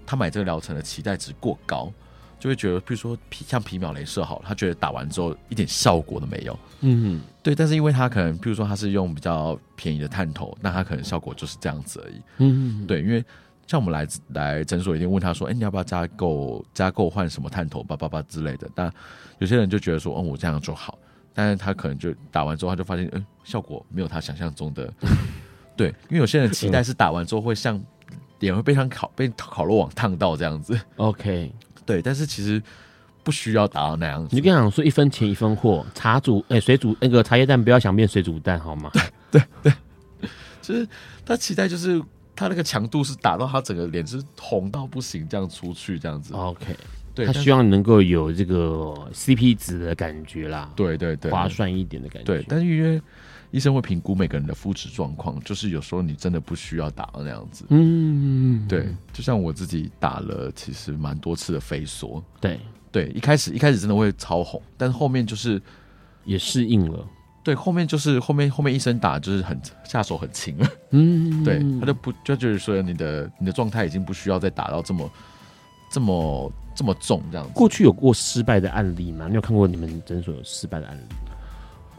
[0.07, 1.93] 他买这个疗程的期待值过高，
[2.39, 6.57] 就会觉得，比如说皮像皮秒镭射好了，他觉得打完之后一点效果都没有。
[6.81, 7.53] 嗯，对。
[7.53, 12.21] 但是因为他可能，比如说他是用比较便宜的探头，那他可能效果就是这样子而已。
[12.39, 13.23] 嗯，对，因为。
[13.65, 18.91] 像我们来来诊所，一定问他说：“哎、欸，你要不要加购加购换什么探头叭叭叭之类的？”但
[19.39, 20.99] 有些人就觉得说：“哦，我这样就好。”
[21.33, 24.93] 但是他可能就打完之后，他就发现，嗯、欸，效果没有他想象中的。
[25.75, 27.81] 对，因为有些人期待是打完之后会像
[28.39, 30.79] 脸会被像烤被烤肉网烫到这样子。
[30.97, 31.51] OK，
[31.85, 32.61] 对，但是其实
[33.23, 34.35] 不需要打到那样子。
[34.35, 38.91] 你跟他讲说一分钱一分货，茶煮哎、欸、水煮那个茶叶蛋不要想变水煮蛋好吗？
[38.93, 39.01] 对
[39.31, 39.73] 对对，
[40.61, 40.87] 就是
[41.25, 41.99] 他期待就是。
[42.35, 46.33] 他那个强度是打到他整个脸是红到不行，这样出去这样子。
[46.33, 46.75] OK，
[47.13, 50.71] 对，他希望能够有这个 CP 值的感觉啦。
[50.75, 52.25] 对对对，划算一点的感觉。
[52.25, 53.01] 对，但是因为
[53.51, 57.65] 医生会评估每个人的肤质状况，就是有时候你真的不需要打到那样子。
[57.69, 62.19] 嗯，对，就像我自己打了其实蛮多次的飞梭。
[62.41, 62.59] 对
[62.91, 65.61] 对，一开始一开始真的会超红，但是后面就是
[66.25, 67.07] 也适应了。
[67.43, 75.11] 对，后面就是后面后面医生打就是很下手很轻了，嗯，对，他就不就就是说你的你的状态已经不需要再打到这么
[75.91, 77.51] 这么这么重这样子。
[77.53, 79.27] 过去有过失败的案例吗？
[79.27, 81.35] 你有看过你们诊所有失败的案例吗？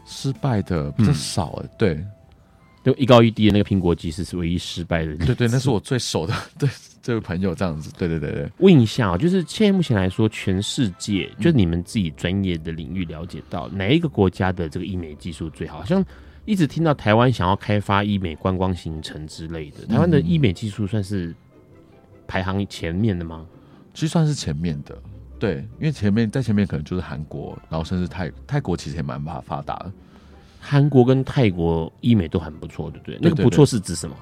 [0.05, 2.03] 失败的比较少对。
[2.85, 6.69] 就一高一低的那个苹果肌是唯一失败的，对对，那是我最熟的，对
[7.01, 8.47] 这位朋友这样子，对对对对。
[8.59, 15.79] 问一下啊，就是现在目前来说，全世界就是你们自己专业的领域了解到哪一个国家的这个医美技术最好？
[15.79, 16.05] 好像
[16.45, 21.33] 一直听到台湾想要开发医美观光行程之类的，台湾的医美技术算是
[22.27, 23.47] 排行前面的吗？
[23.95, 24.95] 其实算是前面的，
[25.39, 29.91] 对，因为前面在前面可能就是韩国，然后甚至泰泰国其实也蛮发发达的。
[30.67, 33.19] 韩国跟泰国医美都很不错，对不对？
[33.21, 34.15] 那个不错是指什么？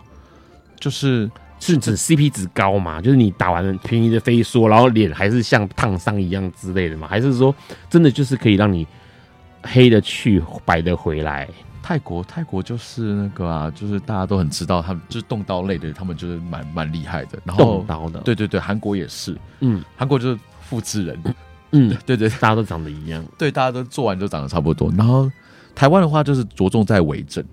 [0.78, 1.32] 就是
[1.62, 3.02] 是指 CP 值高嘛？
[3.02, 7.08] 就是你打完便宜的飞梭，然后脸还是像烫伤一样之类的嘛？
[7.08, 7.56] 还是说
[7.90, 8.86] 真的就是可以让你
[9.62, 11.48] 黑的去，白的回来？
[11.82, 17.38] 泰国泰国就是那个啊，就是大家都很知道，他们就是动刀类的，他们就是蛮蛮厉害的。
[17.46, 21.24] 然后动刀的，对对对，韩国也是，嗯，韩国就是复制人，
[21.72, 24.92] 嗯， 对对，大家都长得一样，对，大家都做完就长得差不多。
[24.98, 25.30] 然后
[25.76, 27.44] 台湾的话，就是着重在微整，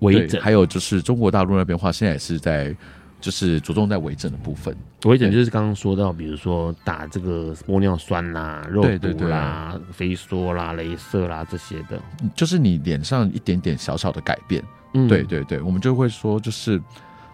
[0.00, 2.74] 微整，还有就是中国大陆那边的话，现在也是在。
[3.20, 11.98] 就是着重在微整的部分，微整就是刚刚说到，比如说打这个玻尿酸啦、肉毒啦、飞梭啦、镭射啦这些的，
[12.34, 14.62] 就是你脸上一点点小小的改变。
[14.92, 16.78] 嗯，对对对，我们就会说，就是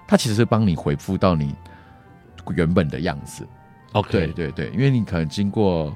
[0.07, 1.53] 它其实是帮你恢复到你
[2.55, 3.45] 原本的样子。
[3.91, 5.93] OK，对对对，因为你可能经过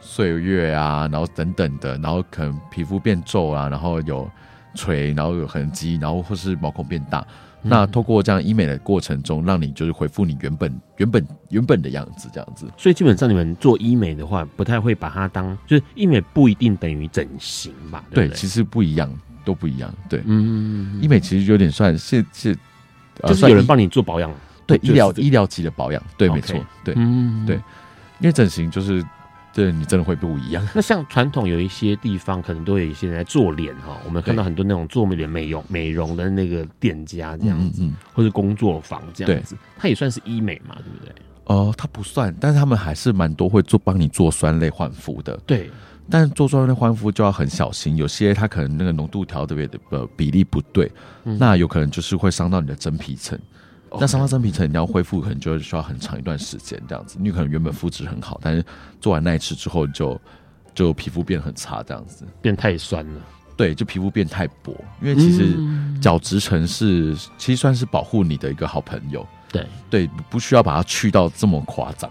[0.00, 4.28] 岁月啊，然后等等的，然后可能皮肤变皱啊，然后有
[4.74, 7.24] 垂，然后有痕迹，然后或是毛孔变大。
[7.62, 12.66] 那透过这样医美的过程中，让你就是恢复你原本原本原本的样子，这样子。
[12.78, 18.02] 所以基本上你们做医美的话，不太会把它当就是医美不一定等于整形吧？
[18.10, 19.12] 对，对，其实不一样，
[19.44, 19.92] 都不一样。
[20.08, 22.56] 对，嗯，医美其实有点算是是，
[23.24, 24.32] 就是有人帮你做保养，
[24.66, 27.56] 对，医疗医疗级的保养，对，没错，对，嗯，对，
[28.20, 29.04] 因为整形就是。
[29.52, 30.66] 对，你真的会不一样。
[30.74, 33.98] 那像传统有一些地方，可能都有一些人在做脸哈。
[34.04, 41.14] 我们看到很多那种做脸美容美容的那个店家这样子，嗯嗯、或者工作坊这样子，它也算是医美嘛，对不对？
[41.46, 45.36] 哦、呃，它不算，但是他们还是蛮多会做帮你做酸类焕肤的。
[45.44, 45.68] 对，
[46.08, 50.90] 但做酸类焕肤就要很小心，有些它可能那个浓度调的呃比例不对，
[51.24, 53.36] 嗯、那有可能就是会伤到你的真皮层。
[53.98, 57.16] 那伤疤真皮层，你要恢复，可能就需要很长一段时间这样子。
[57.20, 58.64] 你可能原本肤质很好，但是
[59.00, 60.12] 做完那一次之后就，
[60.74, 63.20] 就就皮肤变很差，这样子变太酸了。
[63.56, 64.72] 对，就皮肤变太薄。
[65.02, 65.58] 因为其实
[66.00, 69.26] 角质层是其实算是保护你的一个好朋友。
[69.52, 72.10] 对对，不需要把它去到这么夸张。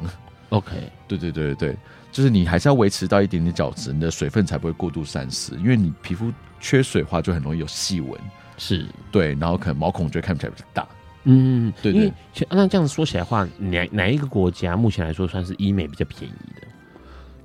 [0.50, 0.72] OK，
[1.08, 1.78] 对对对对对，
[2.12, 5.56] 就是你还是要维持到一点点角质，你的水分才不会过度散失。
[5.56, 8.20] 因为你皮肤缺水的话，就很容易有细纹。
[8.58, 10.88] 是对，然后可能毛孔就会看起来比较大。
[11.26, 12.14] 嗯，对，对，因为
[12.50, 16.68] 那这样子说起来的话，哪哪一个国家目前来说算是医美比较便宜的？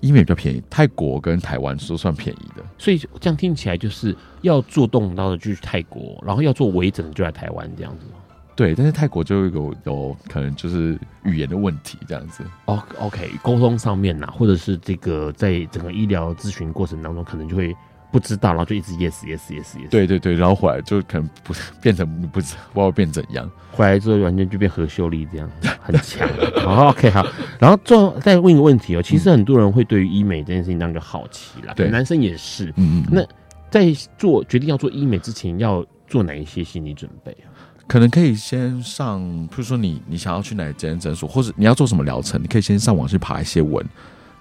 [0.00, 2.62] 医美比较便宜，泰国跟台湾都算便宜的。
[2.78, 8.18] 所以这样听起来，就是要做动刀的就去泰国，然后要做微整的就来台湾这样子吗？
[8.54, 12.44] 对，但是泰国就有有可能就是语言的问题这样子。
[12.66, 17.74] 哦，OK，沟通上面呐，或者是这个在整个医疗咨询过程当中，可能就会。
[18.14, 19.88] 不知道，然后就一直 yes yes yes yes。
[19.90, 21.52] 对对对，然后回来就可能不
[21.82, 25.50] 变成不知不知道变怎样，回来之后完全就变何秀丽这样，
[25.82, 26.28] 很强。
[26.62, 27.26] 好，OK 好，
[27.58, 33.04] 然后最后再问一个问题哦，其实很多人会对于医美这件事情当个好奇啦，对，男生也是，嗯嗯。
[33.10, 33.26] 那
[33.68, 37.50] 在做决定要做医美之前，要做哪一些心理准备啊？
[37.88, 43.84] 可能可以先上，比如说你你想要去哪间诊所，或者你要做什么疗程，你可以先上网去爬一些文，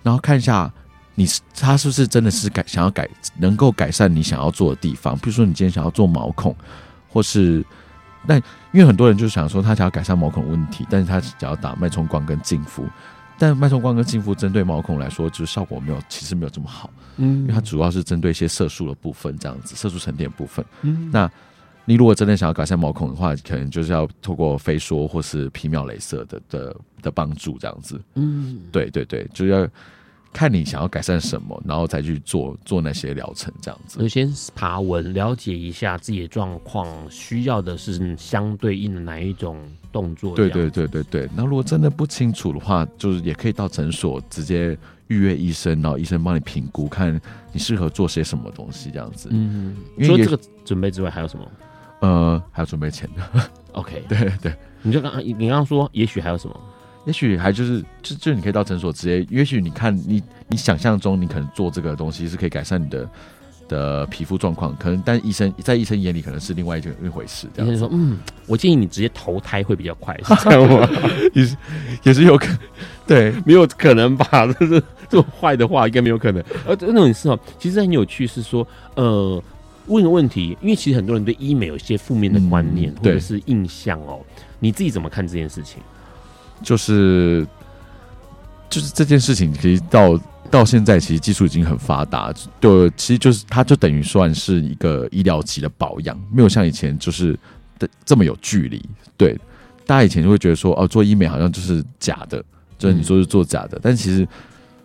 [0.03, 0.71] 然后看一下。
[1.15, 3.07] 你他是不是真的是改想要改
[3.37, 5.15] 能够改善你想要做的地方？
[5.19, 6.55] 比如说你今天想要做毛孔，
[7.07, 7.63] 或是
[8.25, 8.37] 那
[8.71, 12.87] 因为很多人就想说他想要改善毛孔问题，但是他想要打脉冲光跟净肤，
[13.37, 20.65] 但脉冲光跟净肤针对毛孔来说，就是效果没有其实没有这么好，嗯，因为它主要是针对一些色素的部分，这样子色素沉淀部分。
[20.81, 21.29] 嗯，那
[21.85, 28.01] 你如果真的想要改善毛孔的话，可能就是要透过飞梭或是皮秒镭射的的的帮助，这样子。
[28.15, 29.67] 嗯，对对对，就要。
[30.33, 33.99] 看你想要改善什么，然后再去做做那些疗程，这样子。
[33.99, 39.57] 就先爬文了解一下自己的状况，需要的是相对应的哪一种
[39.91, 40.35] 动作。
[40.35, 41.29] 对对对对对。
[41.35, 44.77] 那如果真的不清楚的话，就是也可以到诊所直接
[45.07, 47.21] 预约医生，然后医生帮你评估，看
[47.51, 49.29] 你适合做些什么东西，这样子。
[49.31, 49.77] 嗯。
[50.01, 51.51] 除了这个准备之外，还有什么？
[52.01, 53.49] 呃，还要准备钱的。
[53.73, 54.53] OK， 对对。
[54.81, 56.59] 你就刚刚你刚刚说，也许还有什么？
[57.05, 63.09] 也许还就是就就你可以到诊所直接，也许你看你你想象中你可能做这个东西是可以改善你的
[63.67, 67.47] 的皮肤状况，可能但医生在医生眼里可能是另外一件一回事。
[67.57, 70.89] 医生说，嗯，我建议你直接投胎会比较快， 是这样吗？
[71.33, 71.57] 也是
[72.03, 72.57] 也是有可能，
[73.07, 74.45] 对，没有可能吧？
[74.59, 76.41] 这是这么坏的话应该没有可能。
[76.65, 79.41] 呃，那种事哦，其实很有趣，是说呃
[79.87, 84.21] 问个问题，因为其实很多人对医美有一些负面的观念、嗯、或者是印象哦，
[84.59, 85.81] 你自己怎么看这件事情？
[86.63, 87.45] 就是，
[88.69, 97.37] 就是这件事情，其实到到现在其实技术已经很发达，对，其实就是它就等于算是一个医疗级的保养，没有像以前就是
[97.77, 98.83] 的这么有距离。
[99.17, 99.37] 对，
[99.85, 102.43] 大家以前就会觉得说，哦，做医美好像就是假的，
[102.77, 104.27] 就是你说是做假的，但其实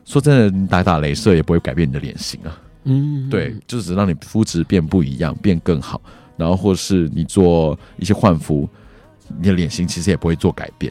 [0.04, 2.58] 说真的，你打打镭射也不会改变你的脸型啊。
[2.84, 6.00] 嗯，对，就是只让你肤质变不一样，变更好，
[6.36, 8.66] 然后或是你做一些换肤，
[9.38, 10.90] 你的脸型其实也不会做改变。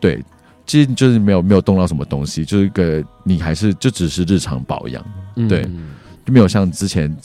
[0.00, 0.22] 对。
[0.68, 5.00] 其实就是没有没有动到什么东西，就是一个你还是就只是日常保养，
[5.36, 5.62] 嗯、对，
[6.24, 7.16] 就没有像之前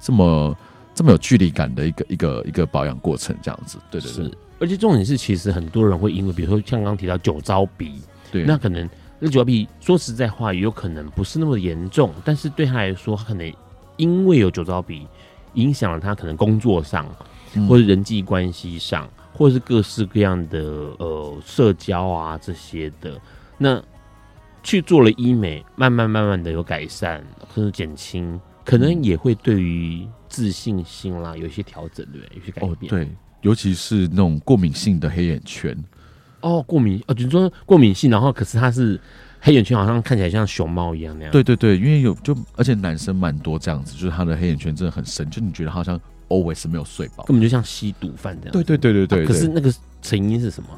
[0.00, 0.56] 这么
[0.94, 4.24] 这么有距离感的一个一个一个保养过程这样子，对对对。
[4.24, 8.00] 是，而且重点是，其实很多人会因为，比如说像刚刚提到酒糟鼻，
[8.32, 8.88] 对，那可能
[9.18, 13.52] 那酒糟鼻说实在话，也有可能不是那么严重，但是对他来说，他可能
[13.98, 15.06] 因为有酒糟鼻，
[15.52, 17.06] 影响了他可能工作上
[17.68, 19.06] 或者人际关系上。
[19.38, 20.58] 嗯或是各式各样的
[20.98, 23.16] 呃社交啊这些的，
[23.56, 23.80] 那
[24.64, 27.24] 去做了医美，慢慢慢慢的有改善，
[27.54, 32.36] 甚至减轻，可能也会对于自信心啦有一些调整，对不对？
[32.36, 32.74] 有些改变。
[32.74, 33.08] 哦，对，
[33.42, 35.76] 尤其是那种过敏性的黑眼圈。
[36.40, 39.00] 哦，过敏哦，就是说过敏性，然后可是它是
[39.40, 41.30] 黑眼圈，好像看起来像熊猫一样那样。
[41.32, 45.98] 对对对，因为有就而且男生蛮多这样子，就是他的黑眼圈真的很深，就你觉得好像。
[46.28, 48.52] Always 没有睡饱，根本就像吸毒犯这样。
[48.52, 49.26] 对对对对对，啊。
[49.26, 49.72] 可是那个
[50.02, 50.68] 成因是什么？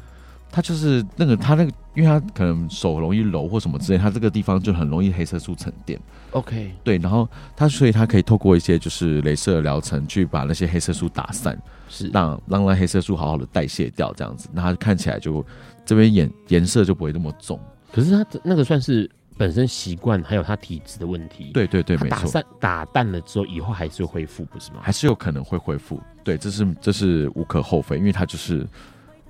[0.53, 5.97] 他就是那个他那个，因为他可能手容易揉或什么之类，他这个地方就很容易黑色素沉淀。
[6.31, 7.25] OK，对，然后
[7.55, 15.45] 他所以他可以透过一些就是镭射疗程去把那些黑色素打散，是让让那黑色素好好的代谢掉，这样子，那他看起来就
[15.85, 17.57] 这边颜颜色就不会那么重。
[17.91, 19.09] 可是他那个算是。
[19.37, 22.09] 本身习惯还有他体质的问题，对对对，没错。
[22.09, 24.79] 打散打淡了之后，以后还是会恢复，不是吗？
[24.81, 28.67] 还是有可能会恢复，对，这是这是无可厚非，因为他就是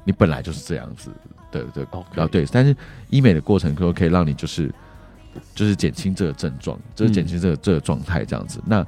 [0.03, 1.11] 你本来就是这样子
[1.51, 2.27] 的的啊，Okay.
[2.27, 2.45] 对。
[2.51, 2.75] 但是
[3.09, 4.73] 医美的过程可不可以让你就是
[5.55, 8.61] 就是减轻这个症状，就是减轻这个、嗯、这个状态这样子。
[8.65, 8.85] 那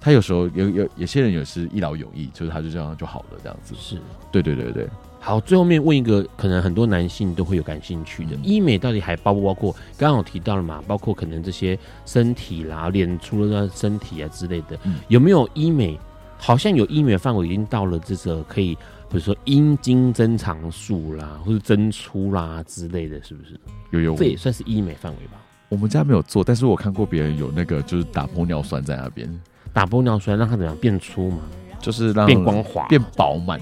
[0.00, 3.74] 他有时候有有有些人也是一劳永逸，就是他就这样就好了这样子。
[3.76, 4.00] 是，
[4.30, 4.88] 对对对对。
[5.22, 9.70] 好，最后面问一个可能很多男性都会有感兴趣的，医美到底还包不包括？
[9.98, 15.98] 刚刚有提到了嘛，包括可能这些身体啦、脸除了身体啊之类的，有没有医美？
[16.38, 23.60] 好像有医美范围已经到了这个可以，比如说阴茎增长术啦，或者增粗啦之类的，是不是？
[23.90, 25.34] 有有，这也算是医美范围吧？
[25.68, 29.30] 我们家没有做，但是我看过别人有那个，就是打玻尿酸在那边，
[29.70, 31.40] 打玻尿酸让它怎样变粗嘛？
[31.78, 33.60] 就是让变光滑、变饱满、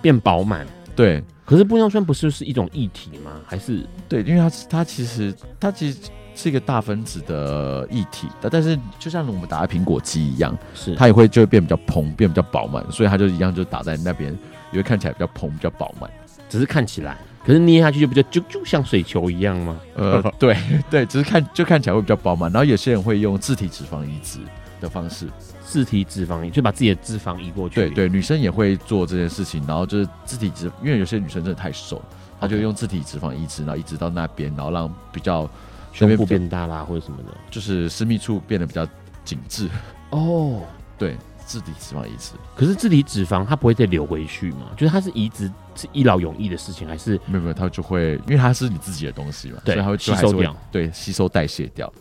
[0.00, 0.66] 变饱满。
[0.96, 3.32] 对，可是玻尿酸不是是一种液体吗？
[3.46, 5.98] 还是对，因为它它其实它其实
[6.34, 14.36] 是一个大分子的液体，但是就像我们打在苹果肌一样，是它也会就会变比较膨，变比较饱满，所以它就一样就打在那边，
[14.72, 16.10] 也会看起来比较膨，比较饱满。
[16.48, 19.76] 只是看起来，可是捏下去就比较就就像水球一样吗？
[19.96, 20.56] 呃，对
[20.88, 22.52] 对，只是看就看起来会比较饱满。
[22.52, 24.38] 然后有些人会用自体脂肪移植
[24.80, 25.26] 的方式。
[25.74, 27.74] 自体脂肪移就把自己的脂肪移过去。
[27.74, 32.00] 对对，女生也会做这件事情，然后就是自体脂，因为有些女生真的太瘦，
[32.40, 35.50] 她就用自体脂肪移植，然后移植到那边，然后让比较
[35.92, 38.86] 胸部变大啦，或者什么的，就是私密处变得比较
[39.24, 39.68] 紧致。
[40.10, 40.62] 哦，
[40.96, 42.34] 对，自体脂肪移植。
[42.54, 44.70] 可是自体脂肪它不会再流回去吗？
[44.76, 51.92] 就是它是移植是一劳永逸的事情，还是没有没有，它就会因为它是你自己的东西嘛，对，所以它会吸收掉，对，吸收代谢掉。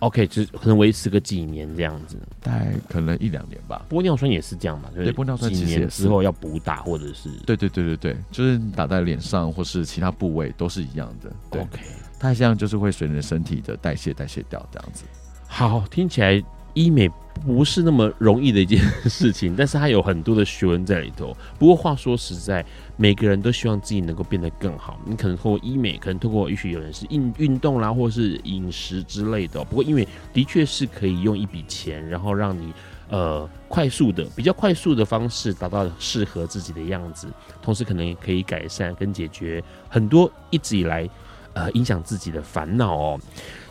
[0.00, 3.86] OK，就可能维持个几年这样子，大概可能一两年吧。
[3.88, 4.90] 玻尿酸也是这样嘛？
[4.94, 11.30] 对，玻尿酸几年之后要补打，或者是对对对对对，就是打在脸上或是其他部位都是一样的。
[11.50, 11.80] 对 OK，
[12.18, 15.04] 它这样就是会随着身体的代谢代谢掉这样子。
[15.46, 16.42] 好，听起来。
[16.74, 17.10] 医美
[17.44, 21.34] 不是那么容易的一件 事情，但是它有很多的学问在里头。
[21.58, 22.64] 不过话说实在，
[22.96, 24.98] 每个人都希望自己能够变得更好。
[25.06, 29.64] 你可能通过医美，可能通过也许有人是运运动啦，或是饮食之类的。
[29.64, 32.72] 不过因为的确是可以用一笔钱，然后让你
[33.08, 37.26] 呃快速的、比较快速的方式达到适合自己的样子，
[37.62, 41.08] 同时可能也可以改善跟解决很多一直以来
[41.54, 43.20] 呃影响自己的烦恼哦。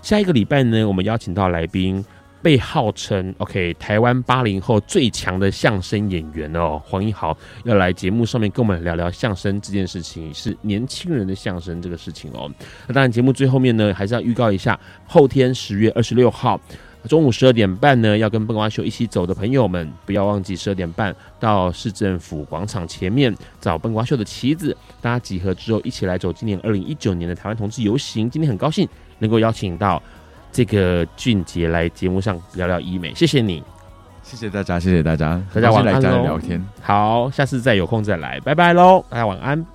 [0.01, 2.03] 下一个礼拜呢，我们邀请到来宾。
[2.41, 12.49] 被号称 OK 台湾八零后最强的相声演员哦，黄义豪要来节目上面跟我们聊聊相声这件事情，是年轻人的相声这个事情哦。
[12.87, 16.59] 那当然，节目最后面呢，还是要预告一下，后天十月二十六号
[17.09, 28.29] 中午十二点半呢，要跟笨瓜秀一起走的朋友们，不要忘记十二点半到市政府广场前面找笨瓜秀的旗子，大家集合之后一起来走今年二零一九年的台湾同志游行。
[28.29, 28.87] 今天很高兴
[29.17, 30.01] 能够邀请到。
[30.51, 33.63] 这个俊杰来节目上聊聊医美，谢谢你，
[34.23, 39.65] 谢谢大家，谢谢大家，大家晚安聊天，好，下次再有空再来，拜拜喽，大家晚安。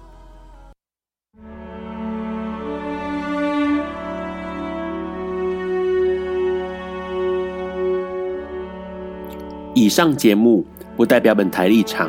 [9.76, 10.64] 以上节目
[10.96, 12.08] 不代表本台立场，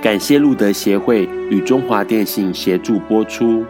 [0.00, 3.64] 感谢路德协会与中华电信协助播出。